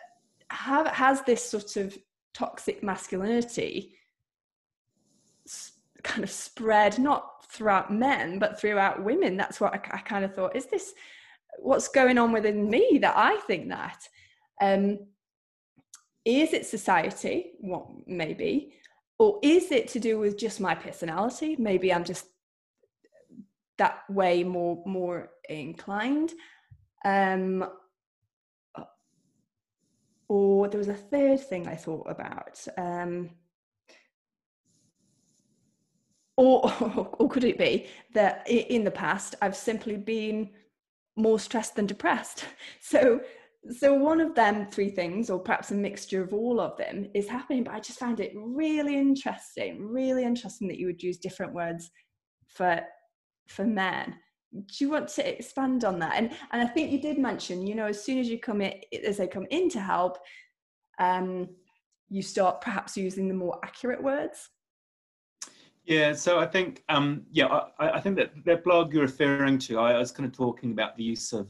[0.49, 1.95] have, has this sort of
[2.33, 3.93] toxic masculinity
[6.01, 9.37] kind of spread not throughout men, but throughout women?
[9.37, 10.93] That's what I, I kind of thought, is this
[11.59, 14.07] what's going on within me that I think that?
[14.59, 14.99] Um,
[16.25, 17.51] is it society?
[17.59, 18.73] What well, maybe
[19.21, 21.55] or is it to do with just my personality?
[21.59, 22.25] Maybe i'm just
[23.77, 26.31] that way more more inclined.
[27.05, 27.69] Um
[30.27, 33.31] or there was a third thing i thought about um
[36.37, 36.71] or,
[37.19, 40.49] or could it be that in the past i've simply been
[41.15, 42.45] more stressed than depressed?
[42.79, 43.21] So
[43.69, 47.29] so one of them three things or perhaps a mixture of all of them is
[47.29, 51.53] happening but i just found it really interesting really interesting that you would use different
[51.53, 51.91] words
[52.47, 52.81] for
[53.47, 54.15] for men.
[54.53, 56.13] Do you want to expand on that?
[56.15, 58.73] And and i think you did mention you know as soon as you come in
[59.05, 60.17] as they come in to help
[60.99, 61.47] um
[62.09, 64.49] you start perhaps using the more accurate words.
[65.85, 69.79] Yeah, so I think, um, yeah, I, I think that that blog you're referring to,
[69.79, 71.47] I was kind of talking about the use of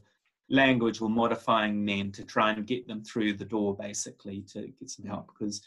[0.52, 4.90] language or modifying men to try and get them through the door basically to get
[4.90, 5.28] some help.
[5.28, 5.62] Because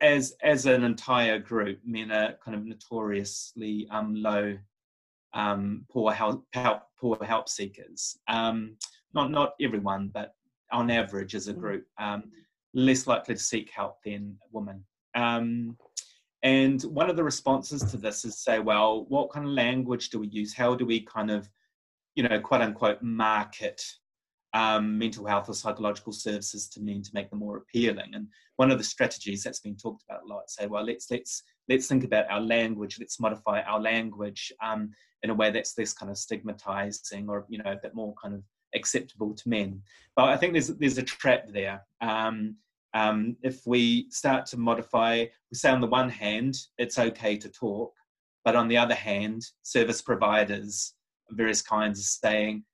[0.00, 4.56] as as an entire group men are kind of notoriously um, low
[5.34, 8.18] um, poor help, help poor help seekers.
[8.28, 8.76] Um,
[9.14, 10.34] not not everyone but
[10.72, 11.60] on average as a mm.
[11.60, 12.24] group um,
[12.74, 14.84] less likely to seek help than women
[15.14, 15.76] um,
[16.42, 20.18] and one of the responses to this is say well what kind of language do
[20.18, 20.54] we use?
[20.54, 21.48] How do we kind of
[22.18, 23.80] you know, quote unquote, market
[24.54, 28.14] um, mental health or psychological services to men to make them more appealing.
[28.14, 31.42] And one of the strategies that's been talked about a lot, say, well, let's let's
[31.68, 34.90] let's think about our language, let's modify our language um,
[35.22, 38.34] in a way that's less kind of stigmatizing or you know a bit more kind
[38.34, 38.42] of
[38.74, 39.82] acceptable to men.
[40.16, 41.82] But I think there's there's a trap there.
[42.00, 42.56] Um,
[42.94, 47.48] um, if we start to modify, we say on the one hand it's okay to
[47.50, 47.92] talk,
[48.44, 50.94] but on the other hand, service providers
[51.30, 52.64] of various kinds of saying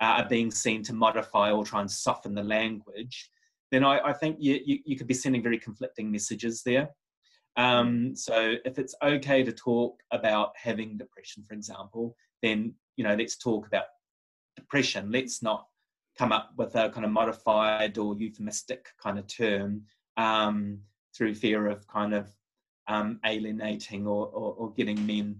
[0.00, 3.30] uh, are being seen to modify or try and soften the language,
[3.70, 6.88] then I, I think you, you, you, could be sending very conflicting messages there.
[7.56, 13.14] Um, so if it's okay to talk about having depression, for example, then you know
[13.14, 13.84] let's talk about
[14.56, 15.10] depression.
[15.10, 15.66] Let's not
[16.16, 19.82] come up with a kind of modified or euphemistic kind of term
[20.16, 20.78] um,
[21.16, 22.32] through fear of kind of
[22.88, 25.38] um, alienating or, or, or, getting men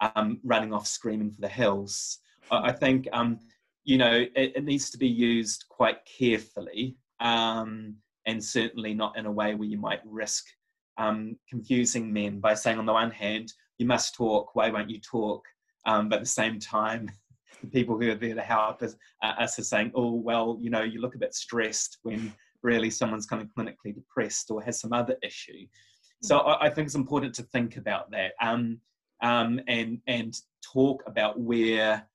[0.00, 2.18] um, running off screaming for the hills.
[2.50, 3.38] I, I think um,
[3.86, 9.24] you know it, it, needs to be used quite carefully um, and certainly not in
[9.24, 10.44] a way where you might risk
[10.98, 15.00] um, confusing men by saying, on the one hand, you must talk, why won't you
[15.00, 15.44] talk?
[15.84, 17.10] Um, but at the same time,
[17.62, 20.70] the people who are there to help us, uh, us are saying, oh, well, you
[20.70, 22.32] know, you look a bit stressed when
[22.62, 25.66] really someone's kind of clinically depressed or has some other issue.
[26.22, 26.48] So mm.
[26.48, 28.80] I, I think it's important to think about that um,
[29.22, 32.06] um, and and talk about where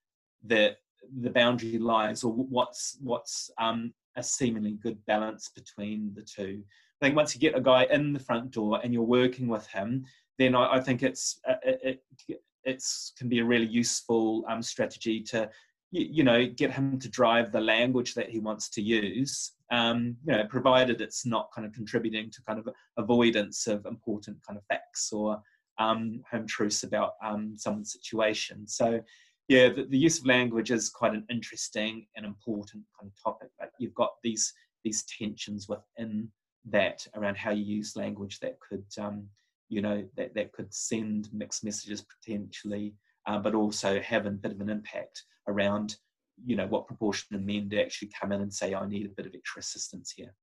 [0.43, 0.75] the
[1.21, 6.63] the boundary lies or what's what's um, a seemingly good balance between the two.
[7.01, 9.65] I think once you get a guy in the front door and you're working with
[9.67, 10.05] him,
[10.37, 14.61] then I, I think it's uh, it, it it's can be a really useful um,
[14.61, 15.49] strategy to
[15.91, 19.53] you, know get him to drive the language that he wants to use.
[19.71, 24.37] Um, you know, provided it's not kind of contributing to kind of avoidance of important
[24.45, 25.41] kind of facts or
[25.77, 28.67] um, home truths about um, someone's situation.
[28.67, 29.01] So
[29.51, 33.49] yeah, the, the, use of language is quite an interesting and important kind of topic.
[33.59, 34.53] But you've got these
[34.85, 36.29] these tensions within
[36.69, 39.27] that around how you use language that could um,
[39.67, 42.93] you know that, that could send mixed messages potentially
[43.27, 45.97] uh, but also have a bit of an impact around
[46.45, 49.15] you know what proportion of men do actually come in and say i need a
[49.15, 50.33] bit of extra assistance here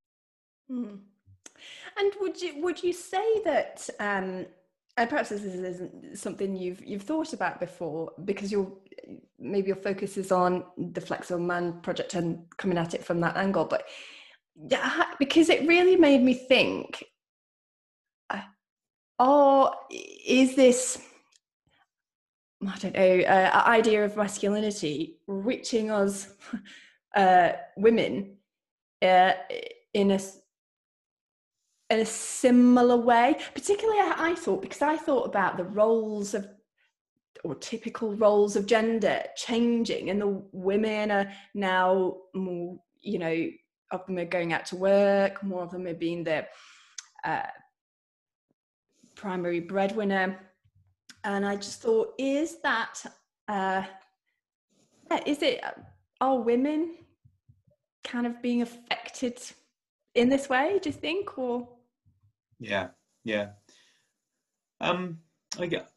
[0.71, 0.99] mm.
[1.99, 4.45] and would you would you say that um
[4.99, 8.71] and perhaps this isn't something you've you've thought about before because your
[9.39, 13.37] maybe your focus is on the flexible man project and coming at it from that
[13.37, 13.85] angle but
[14.69, 17.05] yeah, because it really made me think
[18.31, 18.41] uh,
[19.19, 21.01] oh is this
[22.67, 26.35] i don't know uh, idea of masculinity reaching us
[27.17, 28.37] uh, women
[29.03, 29.33] uh,
[29.95, 30.21] in a
[31.91, 33.37] in a similar way?
[33.55, 36.47] Particularly I, I thought because i thought about the roles of
[37.45, 43.49] or typical roles of gender changing and the women are now more you know
[43.91, 46.47] of them are going out to work, more of them are being the
[47.25, 47.47] uh,
[49.15, 50.39] primary breadwinner.
[51.25, 53.03] And I just thought, is that,
[53.49, 53.83] uh,
[55.27, 55.63] is it,
[56.21, 56.97] are women
[58.05, 59.39] kind of being affected
[60.15, 61.39] in this way, do you think?
[61.39, 61.69] Or?
[62.61, 62.89] Yeah,
[63.25, 63.51] yeah.
[64.81, 65.19] Um,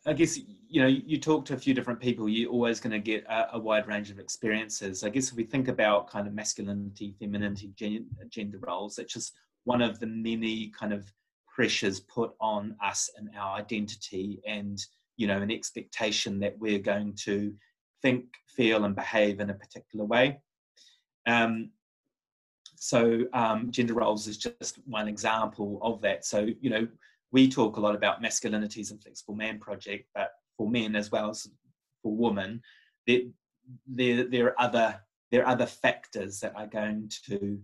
[0.05, 2.27] I guess you know you talk to a few different people.
[2.27, 5.03] You're always going to get a, a, wide range of experiences.
[5.03, 7.71] I guess if we think about kind of masculinity, femininity,
[8.29, 9.33] gender roles, it's just
[9.65, 11.05] one of the many kind of
[11.47, 14.83] pressures put on us and our identity, and
[15.17, 17.53] you know an expectation that we're going to
[18.01, 20.39] think, feel, and behave in a particular way.
[21.27, 21.69] Um,
[22.77, 26.25] so um, gender roles is just one example of that.
[26.25, 26.87] So you know
[27.31, 31.29] we talk a lot about masculinities and flexible man project, but for men as well
[31.29, 31.47] as
[32.03, 32.61] for women,
[33.07, 33.21] there,
[33.87, 35.01] there, there are other
[35.31, 37.57] there are other factors that are going to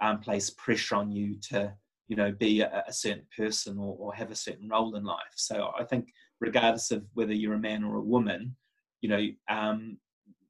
[0.00, 1.72] um, place pressure on you to
[2.08, 5.32] you know be a, a certain person or, or, have a certain role in life.
[5.36, 6.08] So I think
[6.40, 8.56] regardless of whether you're a man or a woman,
[9.00, 9.98] you know, um,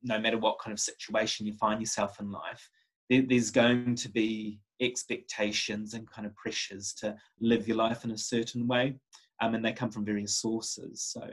[0.02, 2.68] no matter what kind of situation you find yourself in life,
[3.10, 8.10] there, there's going to be expectations and kind of pressures to live your life in
[8.10, 8.96] a certain way.
[9.40, 11.02] Um, and they come from various sources.
[11.02, 11.28] So,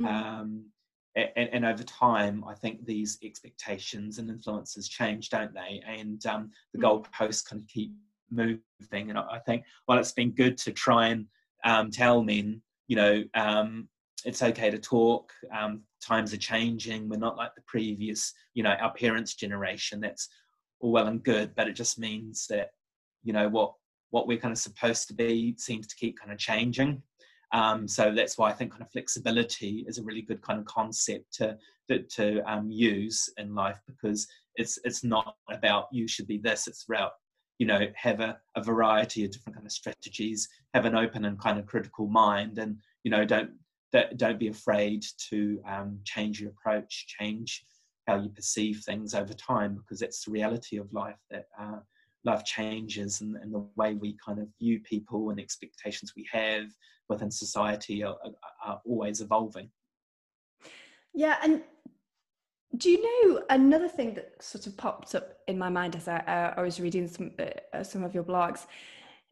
[0.00, 0.06] mm.
[0.06, 0.64] um,
[1.16, 5.82] and, and, over time, I think these expectations and influences change, don't they?
[5.86, 6.84] And um, the mm.
[6.84, 7.92] goalposts kind of keep
[8.30, 9.10] moving.
[9.10, 11.26] And I think while it's been good to try and
[11.64, 13.88] um, tell men, you know, um,
[14.24, 15.32] it's okay to talk.
[15.54, 17.08] Um, times are changing.
[17.08, 20.00] We're not like the previous, you know, our parents' generation.
[20.00, 20.28] That's
[20.80, 22.70] all well and good, but it just means that
[23.22, 23.74] you know what
[24.10, 27.02] what we're kind of supposed to be seems to keep kind of changing.
[27.52, 30.64] Um, so that's why I think kind of flexibility is a really good kind of
[30.66, 31.58] concept to
[31.88, 36.66] to, to um, use in life because it's it's not about you should be this.
[36.66, 37.12] It's about
[37.58, 41.38] you know have a, a variety of different kind of strategies, have an open and
[41.38, 43.50] kind of critical mind, and you know don't
[44.16, 47.64] don't be afraid to um, change your approach, change
[48.06, 51.78] how you perceive things over time because that's the reality of life that uh,
[52.24, 56.66] life changes and, and, the way we kind of view people and expectations we have
[57.08, 58.32] within society are, are,
[58.64, 59.68] are always evolving.
[61.14, 61.62] Yeah and
[62.76, 66.18] do you know another thing that sort of popped up in my mind as I,
[66.18, 68.66] uh, I was reading some uh, some of your blogs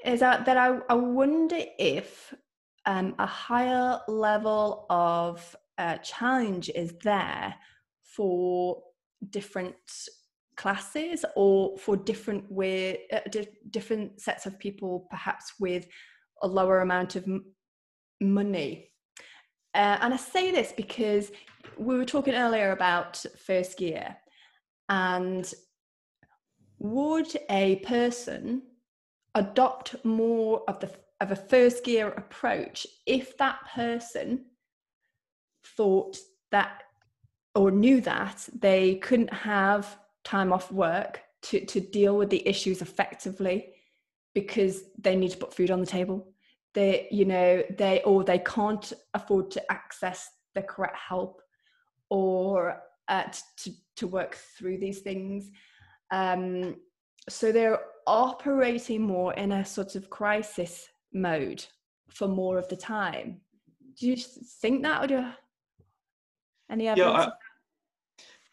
[0.05, 2.35] is that, that I, I wonder if
[2.87, 7.55] um, a higher level of uh, challenge is there
[8.03, 8.83] for
[9.31, 9.77] different
[10.61, 15.87] classes or for different way uh, di- different sets of people perhaps with
[16.43, 17.45] a lower amount of m-
[18.21, 18.91] money.
[19.75, 21.33] Uh, and i say this because
[21.79, 24.17] we were talking earlier about first gear
[24.91, 25.55] and
[26.79, 28.63] would a person
[29.35, 30.91] adopt more of the
[31.23, 34.45] of a first gear approach if that person
[35.77, 36.19] thought
[36.51, 36.83] that
[37.55, 39.97] or knew that they couldn't have
[40.31, 43.73] time off work to, to deal with the issues effectively
[44.35, 46.33] because they need to put food on the table.
[46.73, 51.43] They you know they or they can't afford to access the correct help
[52.11, 53.25] or uh,
[53.59, 55.51] to, to work through these things.
[56.13, 56.77] Um,
[57.29, 61.65] so they're operating more in a sort of crisis mode
[62.09, 63.41] for more of the time.
[63.99, 64.17] Do you
[64.61, 65.27] think that or do you,
[66.71, 67.31] any evidence yeah,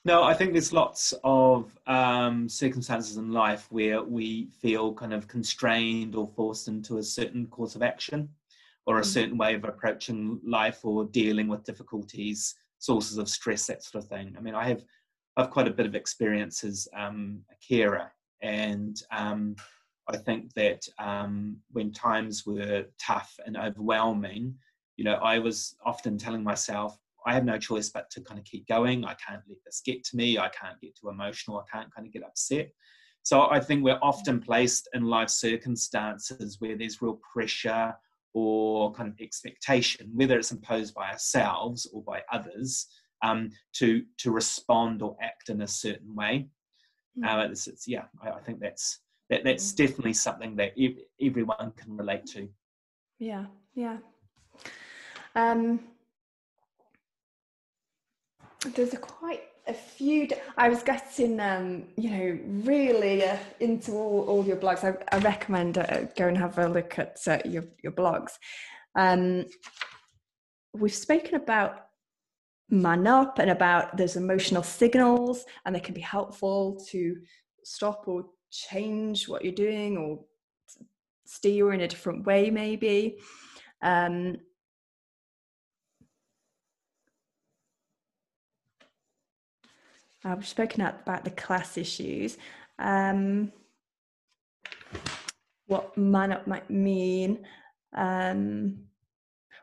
[0.08, 5.28] no, I think there's lots of um, circumstances in life where we feel kind of
[5.28, 8.30] constrained or forced into a certain course of action
[8.86, 9.06] or a mm.
[9.06, 14.10] certain way of approaching life or dealing with difficulties, sources of stress, that sort of
[14.10, 14.34] thing.
[14.38, 14.82] I mean, I have
[15.36, 18.10] I've quite a bit of experience as um, a carer,
[18.42, 19.58] and um,
[20.08, 24.56] I think that um, when times were tough and overwhelming,
[24.96, 26.98] you know, I was often telling myself,
[27.28, 29.04] I have no choice but to kind of keep going.
[29.04, 30.38] I can't let this get to me.
[30.38, 31.60] I can't get too emotional.
[31.60, 32.70] I can't kind of get upset.
[33.24, 37.94] So I think we're often placed in life circumstances where there's real pressure
[38.34, 42.88] or kind of expectation, whether it's imposed by ourselves or by others,
[43.24, 46.48] um, to to respond or act in a certain way.
[47.20, 47.28] Mm.
[47.28, 49.76] Uh, it's, it's, yeah, I, I, think that's that, that's mm.
[49.76, 52.48] definitely something that ev- everyone can relate to.
[53.20, 53.98] Yeah, yeah.
[55.36, 55.82] Um,
[58.66, 60.28] there's a quite a few
[60.58, 64.84] i was getting um you know really uh, into all, all your blogs.
[64.84, 68.32] I, I recommend uh, go and have a look at uh, your, your blogs.
[68.96, 69.46] Um
[70.74, 71.88] we've spoken about
[72.70, 77.16] man up and about those emotional signals and they can be helpful to
[77.64, 80.20] stop or change what you're doing or
[81.26, 83.18] steer in a different way maybe.
[83.82, 84.38] Um
[90.26, 92.38] Uh, we've spoken about the class issues.
[92.80, 93.52] Um,
[95.68, 97.46] what man up might mean,
[97.94, 98.80] um,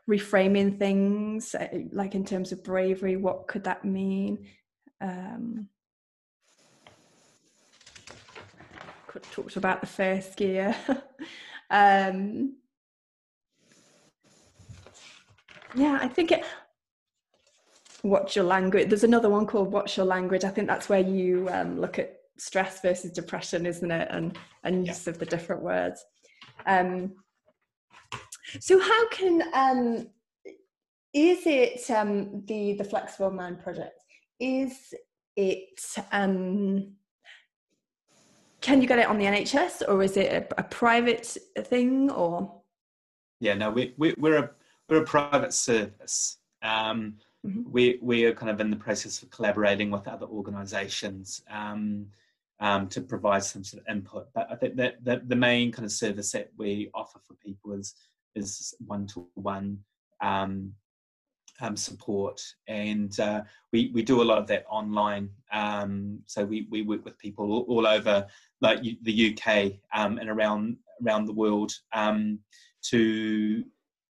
[0.09, 4.45] reframing things, uh, like in terms of bravery, what could that mean?
[5.01, 5.67] Um,
[9.35, 10.75] talked about the first gear.
[11.69, 12.55] um,
[15.75, 16.43] yeah, I think it,
[18.05, 18.89] watch your language.
[18.89, 20.43] There's another one called watch your language.
[20.43, 24.07] I think that's where you um, look at stress versus depression isn't it?
[24.11, 25.11] And and use yeah.
[25.11, 26.03] of the different words.
[26.65, 27.13] Um,
[28.59, 30.07] so how can um,
[31.13, 33.99] is it um, the the flexible mind project
[34.39, 34.93] is
[35.35, 35.81] it
[36.11, 36.93] um,
[38.61, 42.61] can you get it on the nhs or is it a, a private thing or?
[43.39, 44.49] Yeah no we, we, we're a
[44.89, 46.37] we're a private service.
[46.61, 47.15] Um,
[47.45, 47.71] mm-hmm.
[47.71, 52.07] we we are kind of in the process of collaborating with other organisations um,
[52.59, 54.27] um, to provide some sort of input.
[54.33, 57.73] But I think that, that the main kind of service that we offer for people
[57.73, 57.95] is
[58.35, 59.79] is one to one
[61.75, 63.41] support, and uh,
[63.71, 65.29] we we do a lot of that online.
[65.51, 68.27] Um, so we we work with people all, all over
[68.61, 72.39] like the UK um, and around around the world um,
[72.83, 73.63] to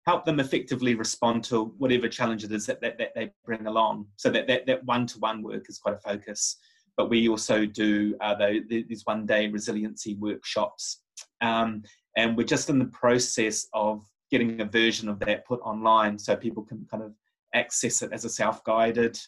[0.06, 4.06] help them effectively respond to whatever challenge it is that, that, that they bring along.
[4.16, 6.56] So that, that, that one-to-one work is quite a focus.
[6.96, 8.34] But we also do uh,
[8.68, 11.02] these one-day resiliency workshops.
[11.40, 11.82] Um,
[12.16, 16.36] and we're just in the process of getting a version of that put online so
[16.36, 17.12] people can kind of
[17.54, 19.18] access it as a self-guided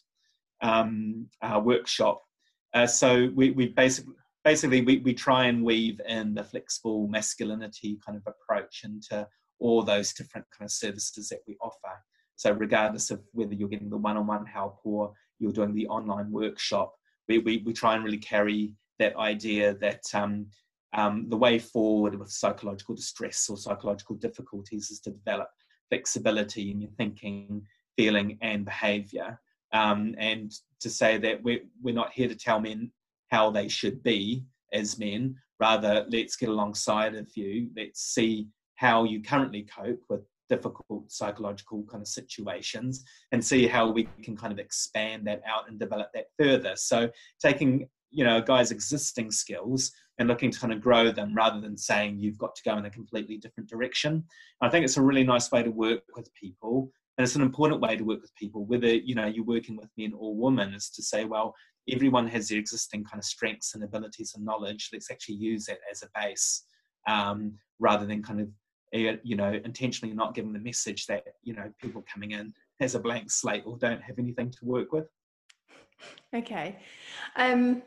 [0.63, 2.23] um, uh, workshop.
[2.75, 4.15] Uh, so we, we basically
[4.45, 9.27] basically we, we try and weave in the flexible masculinity kind of approach into
[9.59, 12.03] all those different kind of services that we offer.
[12.37, 16.95] So regardless of whether you're getting the one-on-one help or you're doing the online workshop,
[17.29, 20.47] we, we, we try and really carry that idea that um,
[20.93, 25.49] um, the way forward with psychological distress or psychological difficulties is to develop
[25.91, 27.63] flexibility in your thinking,
[27.97, 29.41] feeling, and behavior.
[29.73, 32.93] Um, and to say that we're, we're not here to tell men
[33.31, 35.37] how they should be as men.
[35.59, 37.69] Rather, let's get alongside of you.
[37.77, 43.91] Let's see how you currently cope with difficult psychological kind of situations and see how
[43.91, 46.75] we can kind of expand that out and develop that further.
[46.77, 47.11] So
[47.41, 51.61] taking you know a guy's existing skills and looking to kind of grow them rather
[51.61, 54.25] than saying you've got to go in a completely different direction.
[54.61, 57.81] I think it's a really nice way to work with people and it's an important
[57.81, 60.91] way to work with people whether you know you're working with men or women is
[60.91, 61.55] to say well
[61.91, 65.79] everyone has their existing kind of strengths and abilities and knowledge let's actually use that
[65.91, 66.65] as a base
[67.09, 68.49] um, rather than kind of
[68.97, 73.01] you know intentionally not giving the message that you know people coming in as a
[73.01, 75.07] blank slate or don't have anything to work with.
[76.35, 76.79] Okay.
[77.37, 77.83] Um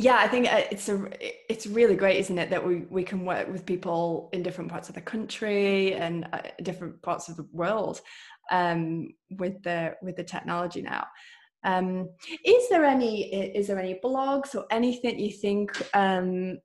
[0.00, 1.08] yeah i think uh, it's a
[1.52, 4.88] it's really great isn't it that we we can work with people in different parts
[4.88, 8.00] of the country and uh, different parts of the world
[8.50, 11.06] um, with the with the technology now.
[11.64, 12.10] Um,
[12.44, 16.58] is there any is there any blogs or anything you think um,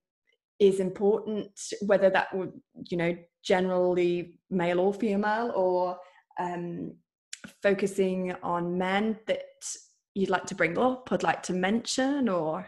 [0.59, 2.53] is important whether that would
[2.89, 5.97] you know generally male or female or
[6.39, 6.93] um,
[7.61, 9.43] focusing on men that
[10.15, 12.65] you'd like to bring up i'd like to mention or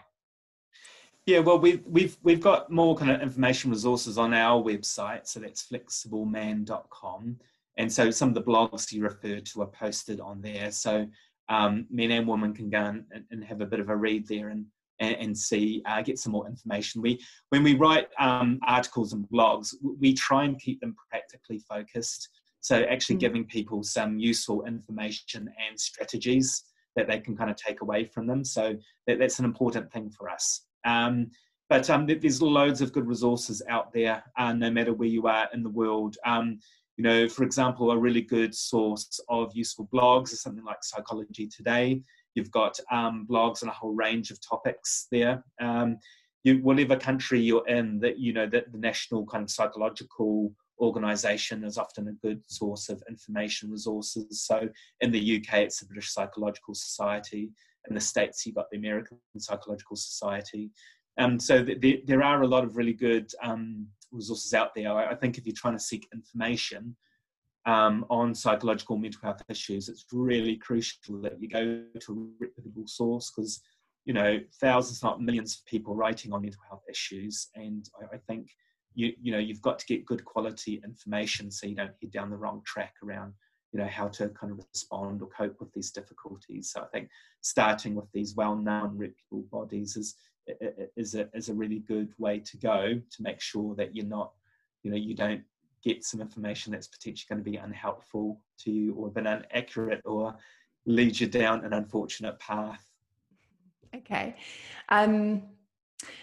[1.28, 5.40] yeah, well, we've we've we've got more kind of information resources on our website, so
[5.40, 7.40] that's flexibleman.com,
[7.78, 10.70] and so some of the blogs you referred to are posted on there.
[10.70, 11.08] So
[11.50, 14.50] um, men and women can go and, and, have a bit of a read there
[14.50, 14.66] and
[15.00, 17.02] and, and see uh, get some more information.
[17.02, 17.20] We
[17.50, 22.30] when we write um, articles and blogs, we try and keep them practically focused.
[22.62, 23.20] So actually mm.
[23.20, 26.64] giving people some useful information and strategies
[26.96, 28.44] that they can kind of take away from them.
[28.44, 28.76] So
[29.06, 30.62] that, that's an important thing for us.
[30.86, 31.30] Um,
[31.70, 35.48] but um, there's loads of good resources out there, uh, no matter where you are
[35.54, 36.16] in the world.
[36.26, 36.60] Um,
[36.98, 41.48] you know, for example, a really good source of useful blogs is something like Psychology
[41.48, 42.02] Today.
[42.36, 45.44] You've got um, blogs on a whole range of topics there.
[45.60, 45.98] Um,
[46.44, 51.64] you, whatever country you're in, that you know that the national kind of psychological organization
[51.64, 54.42] is often a good source of information resources.
[54.42, 54.68] So
[55.00, 57.50] in the UK, it's the British Psychological Society
[57.88, 60.72] in the States, you've got the American Psychological Society.
[61.18, 64.92] Um, so th- there are a lot of really good um, resources out there.
[64.92, 66.96] I, I, think if you're trying to seek information
[67.66, 72.88] um, on psychological mental health issues, it's really crucial that you go to a reputable
[72.88, 73.62] source because
[74.06, 78.20] you know thousands, not millions, of people writing on mental health issues, and I, I
[78.28, 78.50] think
[78.94, 82.30] you you know you've got to get good quality information so you don't head down
[82.30, 83.34] the wrong track around
[83.74, 86.72] you know how to kind of respond or cope with these difficulties.
[86.72, 87.10] So i think
[87.42, 90.16] starting with these well-known reputable bodies is
[90.96, 94.32] is a, is a really good way to go to make sure that you're not
[94.84, 95.42] you know you don't
[95.86, 100.36] get some information that's potentially going to be unhelpful to you or been inaccurate or
[100.86, 102.86] lead you down an unfortunate path
[103.96, 104.36] okay
[104.90, 105.42] um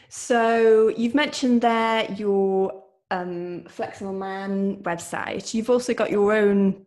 [0.08, 6.86] so you've mentioned there your um, flexible man website you've also got your own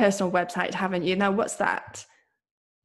[0.00, 1.14] personal website, haven't you?
[1.14, 2.04] Now, what's that?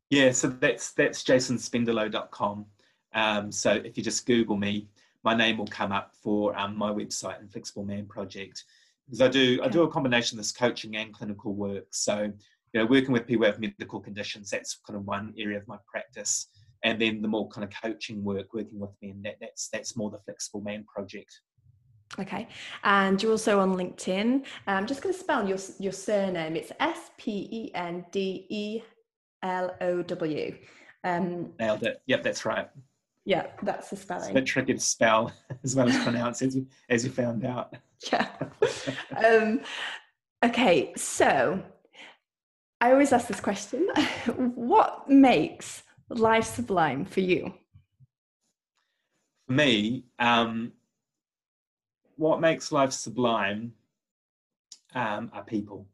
[0.10, 2.66] Yeah, so that's that's jasonspendelow.com.
[3.14, 4.90] Um, so if you just Google me,
[5.24, 8.66] my name will come up for um, my website and Flexible Man Project
[9.06, 9.60] because I do.
[9.64, 11.88] I do a combination of this coaching and clinical work.
[11.91, 12.32] So
[12.74, 15.78] you know, working with people with medical conditions, that's kind of one area of my
[15.89, 16.47] practice.
[16.84, 20.12] And then the more kind of coaching work, working with men, that, that's that's more
[20.12, 21.39] the Flexible Man Project.
[22.20, 22.47] Okay,
[22.84, 24.45] and you're also on LinkedIn.
[24.68, 26.56] I'm just going to spell your your surname.
[26.56, 28.82] It's S P E N D E
[29.41, 30.56] L O W.
[31.03, 32.01] Um, Nailed it.
[32.08, 32.70] Yep, that's right.
[33.26, 34.24] Yeah, that's the spelling.
[34.24, 35.32] It's a bit tricky to spell
[35.64, 36.58] as well as pronounce, as,
[36.89, 37.76] as you found out.
[38.12, 38.36] Yeah.
[39.18, 39.62] um,
[40.43, 41.64] okay, so
[42.80, 43.88] I always ask this question:
[44.36, 47.53] What makes life sublime for you?
[49.47, 50.74] For me, um,
[52.18, 53.74] what makes life sublime
[54.93, 55.86] um, are people.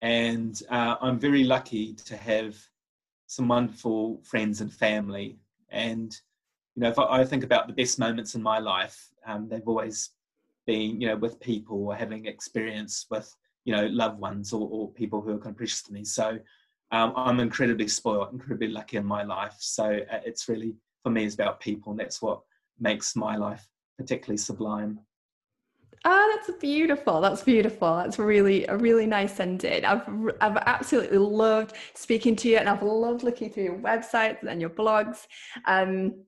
[0.00, 2.56] And uh, I'm very lucky to have
[3.26, 5.38] some wonderful friends and family.
[5.68, 6.16] And,
[6.74, 9.66] you know, if I, I think about the best moments in my life, um, they've
[9.66, 10.10] always
[10.68, 13.28] been, you know, with people or having experience with,
[13.64, 16.04] you know, loved ones or, or people who are kind of precious to me.
[16.04, 16.38] So
[16.92, 19.56] um, I'm incredibly spoiled, incredibly lucky in my life.
[19.58, 21.92] So uh, it's really, for me, it's about people.
[21.92, 22.42] And that's what
[22.78, 23.66] makes my life
[23.96, 25.00] particularly sublime.
[26.04, 27.20] Ah, that's beautiful.
[27.20, 27.96] That's beautiful.
[27.96, 29.84] That's really a really nice ending.
[29.84, 30.06] I've
[30.40, 34.70] I've absolutely loved speaking to you, and I've loved looking through your websites and your
[34.70, 35.26] blogs.
[35.66, 36.24] Um,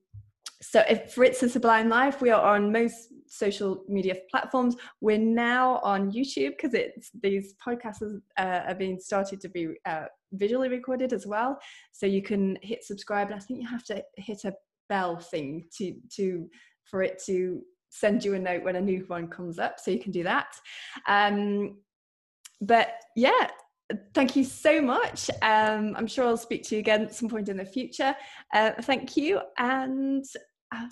[0.61, 4.75] so if for it's a sublime life, we are on most social media platforms.
[4.99, 10.05] We're now on YouTube because it's these podcasts uh, are being started to be uh,
[10.33, 11.57] visually recorded as well.
[11.93, 14.53] So you can hit subscribe, and I think you have to hit a
[14.89, 16.49] bell thing to to
[16.83, 19.79] for it to send you a note when a new one comes up.
[19.79, 20.53] So you can do that.
[21.07, 21.77] Um,
[22.59, 23.47] but yeah,
[24.13, 25.29] thank you so much.
[25.41, 28.13] Um, I'm sure I'll speak to you again at some point in the future.
[28.53, 30.25] Uh, thank you, and
[30.75, 30.87] uh,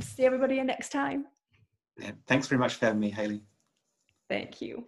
[0.00, 1.26] see everybody next time.
[1.98, 3.42] Yeah, thanks very much for having me, Haley.
[4.28, 4.84] Thank you.